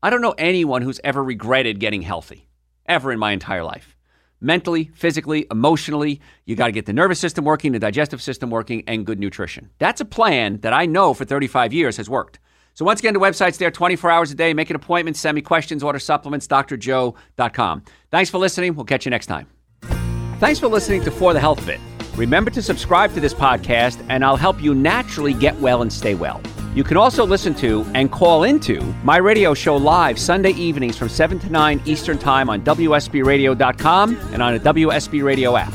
I 0.00 0.08
don't 0.08 0.22
know 0.22 0.36
anyone 0.38 0.82
who's 0.82 1.00
ever 1.02 1.24
regretted 1.24 1.80
getting 1.80 2.02
healthy, 2.02 2.48
ever 2.86 3.10
in 3.10 3.18
my 3.18 3.32
entire 3.32 3.64
life. 3.64 3.96
Mentally, 4.40 4.92
physically, 4.94 5.48
emotionally, 5.50 6.20
you 6.44 6.54
got 6.54 6.66
to 6.66 6.72
get 6.72 6.86
the 6.86 6.92
nervous 6.92 7.18
system 7.18 7.44
working, 7.44 7.72
the 7.72 7.80
digestive 7.80 8.22
system 8.22 8.50
working, 8.50 8.84
and 8.86 9.04
good 9.04 9.18
nutrition. 9.18 9.68
That's 9.80 10.00
a 10.00 10.04
plan 10.04 10.60
that 10.60 10.72
I 10.72 10.86
know 10.86 11.12
for 11.12 11.24
35 11.24 11.72
years 11.72 11.96
has 11.96 12.08
worked. 12.08 12.38
So 12.78 12.84
once 12.84 13.00
again, 13.00 13.12
the 13.12 13.18
website's 13.18 13.58
there 13.58 13.72
24 13.72 14.08
hours 14.08 14.30
a 14.30 14.36
day. 14.36 14.54
Make 14.54 14.70
an 14.70 14.76
appointment, 14.76 15.16
send 15.16 15.34
me 15.34 15.42
questions, 15.42 15.82
order 15.82 15.98
supplements, 15.98 16.46
drjoe.com. 16.46 17.82
Thanks 18.12 18.30
for 18.30 18.38
listening. 18.38 18.76
We'll 18.76 18.84
catch 18.84 19.04
you 19.04 19.10
next 19.10 19.26
time. 19.26 19.48
Thanks 20.38 20.60
for 20.60 20.68
listening 20.68 21.02
to 21.02 21.10
For 21.10 21.32
the 21.32 21.40
Health 21.40 21.58
of 21.58 21.68
It. 21.68 21.80
Remember 22.14 22.52
to 22.52 22.62
subscribe 22.62 23.12
to 23.14 23.20
this 23.20 23.34
podcast, 23.34 24.00
and 24.08 24.24
I'll 24.24 24.36
help 24.36 24.62
you 24.62 24.76
naturally 24.76 25.34
get 25.34 25.58
well 25.58 25.82
and 25.82 25.92
stay 25.92 26.14
well. 26.14 26.40
You 26.72 26.84
can 26.84 26.96
also 26.96 27.26
listen 27.26 27.52
to 27.56 27.84
and 27.94 28.12
call 28.12 28.44
into 28.44 28.80
my 29.02 29.16
radio 29.16 29.54
show 29.54 29.76
live 29.76 30.16
Sunday 30.16 30.52
evenings 30.52 30.96
from 30.96 31.08
7 31.08 31.40
to 31.40 31.50
9 31.50 31.82
Eastern 31.84 32.16
Time 32.16 32.48
on 32.48 32.62
WSBRadio.com 32.62 34.16
and 34.32 34.40
on 34.40 34.54
a 34.54 34.60
WSB 34.60 35.24
Radio 35.24 35.56
app. 35.56 35.74